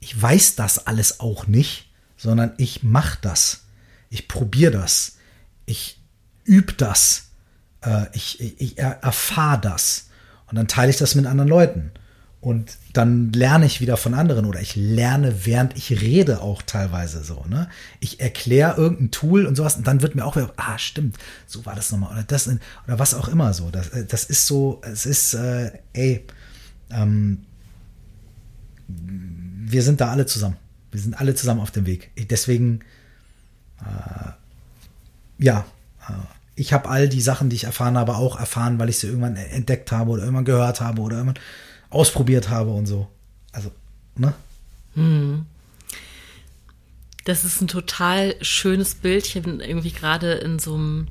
[0.00, 3.64] ich weiß das alles auch nicht, sondern ich mache das.
[4.10, 5.16] Ich probiere das.
[5.66, 6.00] Ich
[6.44, 7.30] übe das.
[7.82, 10.08] Äh, ich, ich, ich erfahre das.
[10.46, 11.92] Und dann teile ich das mit anderen Leuten.
[12.40, 17.24] Und dann lerne ich wieder von anderen oder ich lerne, während ich rede auch teilweise
[17.24, 17.44] so.
[17.48, 17.68] Ne?
[17.98, 21.16] Ich erkläre irgendein Tool und sowas und dann wird mir auch wieder, ah, stimmt,
[21.46, 23.70] so war das nochmal oder das oder was auch immer so.
[23.70, 26.24] Das, äh, das ist so, es ist, äh, ey,
[26.90, 27.44] ähm,
[29.72, 30.56] wir sind da alle zusammen.
[30.90, 32.10] Wir sind alle zusammen auf dem Weg.
[32.30, 32.80] Deswegen,
[33.80, 34.30] äh,
[35.38, 35.66] ja,
[36.08, 36.12] äh,
[36.54, 39.36] ich habe all die Sachen, die ich erfahren habe, auch erfahren, weil ich sie irgendwann
[39.36, 41.42] entdeckt habe oder irgendwann gehört habe oder irgendwann
[41.90, 43.08] ausprobiert habe und so.
[43.52, 43.70] Also,
[44.16, 44.34] ne?
[44.94, 45.46] Hm.
[47.24, 49.26] Das ist ein total schönes Bild.
[49.26, 51.08] Ich bin irgendwie gerade in so einem,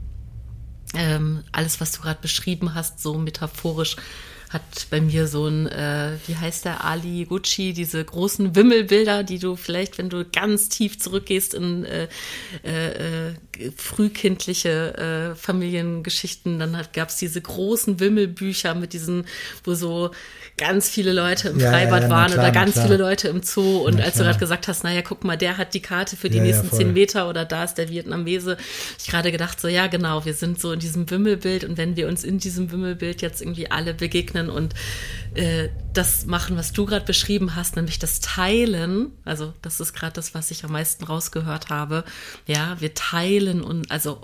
[0.95, 3.97] ähm, alles, was du gerade beschrieben hast, so metaphorisch
[4.49, 9.39] hat bei mir so ein, äh, wie heißt der, Ali Gucci, diese großen Wimmelbilder, die
[9.39, 12.07] du vielleicht, wenn du ganz tief zurückgehst in äh,
[12.63, 13.33] äh,
[13.75, 19.25] frühkindliche äh, Familiengeschichten, dann gab es diese großen Wimmelbücher mit diesen,
[19.63, 20.11] wo so
[20.57, 23.43] ganz viele Leute im ja, Freibad ja, ja, waren klar, oder ganz viele Leute im
[23.43, 23.85] Zoo.
[23.85, 26.39] Und als du gerade gesagt hast, naja, guck mal, der hat die Karte für die
[26.39, 28.57] nächsten zehn Meter oder da ist der Vietnamese,
[28.99, 31.63] ich gerade gedacht, so ja, genau, wir sind so in diesem Wimmelbild.
[31.63, 34.73] Und wenn wir uns in diesem Wimmelbild jetzt irgendwie alle begegnen und
[35.35, 40.13] äh, das machen, was du gerade beschrieben hast, nämlich das Teilen, also das ist gerade
[40.13, 42.03] das, was ich am meisten rausgehört habe.
[42.47, 44.19] Ja, wir teilen und also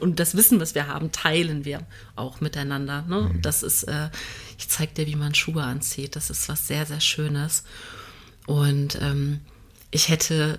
[0.00, 3.02] und das Wissen, was wir haben, teilen wir auch miteinander.
[3.02, 3.32] Ne?
[3.32, 3.42] Mhm.
[3.42, 4.10] Das ist, äh,
[4.58, 6.16] ich zeig dir, wie man Schuhe anzieht.
[6.16, 7.64] Das ist was sehr, sehr Schönes.
[8.46, 9.40] Und ähm,
[9.90, 10.58] ich hätte,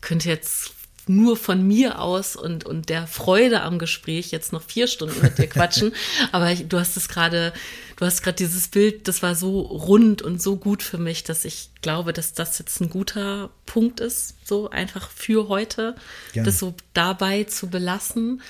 [0.00, 0.72] könnte jetzt
[1.08, 5.38] nur von mir aus und, und der Freude am Gespräch jetzt noch vier Stunden mit
[5.38, 5.92] dir quatschen.
[6.32, 7.52] Aber ich, du hast es gerade,
[7.96, 11.44] du hast gerade dieses Bild, das war so rund und so gut für mich, dass
[11.44, 15.96] ich glaube, dass das jetzt ein guter Punkt ist, so einfach für heute,
[16.32, 16.46] Gerne.
[16.46, 18.40] das so dabei zu belassen.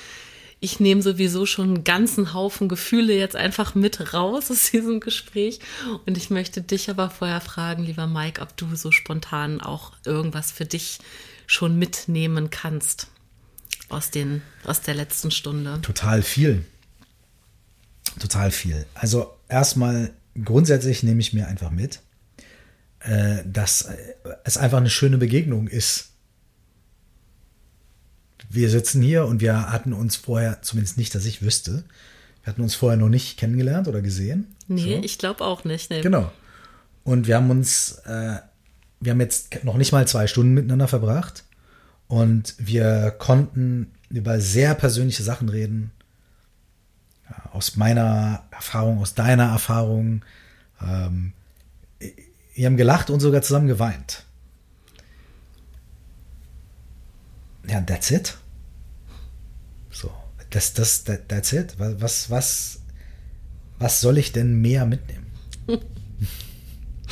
[0.60, 5.58] Ich nehme sowieso schon einen ganzen Haufen Gefühle jetzt einfach mit raus aus diesem Gespräch.
[6.06, 10.52] Und ich möchte dich aber vorher fragen, lieber Mike, ob du so spontan auch irgendwas
[10.52, 11.00] für dich
[11.52, 13.08] schon mitnehmen kannst
[13.90, 15.80] aus, den, aus der letzten Stunde?
[15.82, 16.64] Total viel.
[18.18, 18.86] Total viel.
[18.94, 20.12] Also erstmal
[20.42, 22.00] grundsätzlich nehme ich mir einfach mit,
[23.00, 23.86] äh, dass
[24.44, 26.12] es einfach eine schöne Begegnung ist.
[28.48, 31.84] Wir sitzen hier und wir hatten uns vorher, zumindest nicht, dass ich wüsste,
[32.44, 34.56] Wir hatten uns vorher noch nicht kennengelernt oder gesehen.
[34.68, 35.02] Nee, so.
[35.04, 35.90] ich glaube auch nicht.
[35.90, 36.00] Nee.
[36.00, 36.32] Genau.
[37.04, 38.38] Und wir haben uns, äh,
[39.02, 41.44] wir haben jetzt noch nicht mal zwei Stunden miteinander verbracht.
[42.06, 45.90] Und wir konnten über sehr persönliche Sachen reden.
[47.52, 50.24] Aus meiner Erfahrung, aus deiner Erfahrung.
[50.80, 51.32] Ähm,
[52.54, 54.24] wir haben gelacht und sogar zusammen geweint.
[57.66, 58.36] Ja, that's it.
[59.90, 60.12] So,
[60.50, 61.74] das, das, that, that's it.
[61.78, 62.80] Was, was,
[63.78, 65.26] was soll ich denn mehr mitnehmen?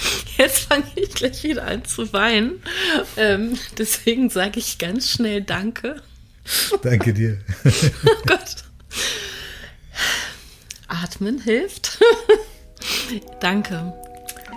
[0.37, 2.63] Jetzt fange ich gleich wieder an zu weinen.
[3.17, 6.03] Ähm, deswegen sage ich ganz schnell Danke.
[6.83, 7.39] Danke dir.
[7.65, 8.57] oh Gott.
[10.89, 11.99] Atmen hilft.
[13.41, 13.93] Danke.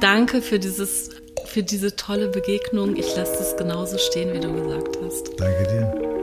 [0.01, 1.09] Danke für dieses,
[1.45, 2.95] für diese tolle Begegnung.
[2.95, 5.31] Ich lasse es genauso stehen, wie du gesagt hast.
[5.37, 6.13] Danke dir.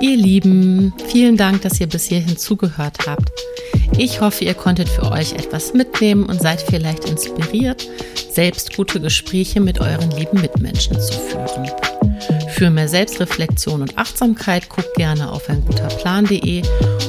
[0.00, 3.30] Ihr Lieben, vielen Dank, dass ihr bis hierhin zugehört habt.
[3.96, 7.88] Ich hoffe, ihr konntet für euch etwas mitnehmen und seid vielleicht inspiriert,
[8.30, 11.70] selbst gute Gespräche mit euren lieben Mitmenschen zu führen.
[12.50, 16.62] Für mehr Selbstreflexion und Achtsamkeit guckt gerne auf einguterplan.de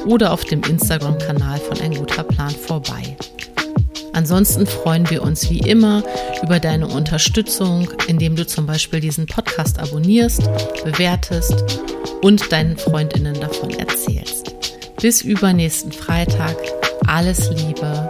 [0.05, 3.17] oder auf dem Instagram-Kanal von Ein guter Plan vorbei.
[4.13, 6.03] Ansonsten freuen wir uns wie immer
[6.41, 10.43] über deine Unterstützung, indem du zum Beispiel diesen Podcast abonnierst,
[10.83, 11.65] bewertest
[12.21, 14.44] und deinen Freundinnen davon erzählst.
[15.01, 16.55] Bis übernächsten Freitag.
[17.07, 18.09] Alles Liebe.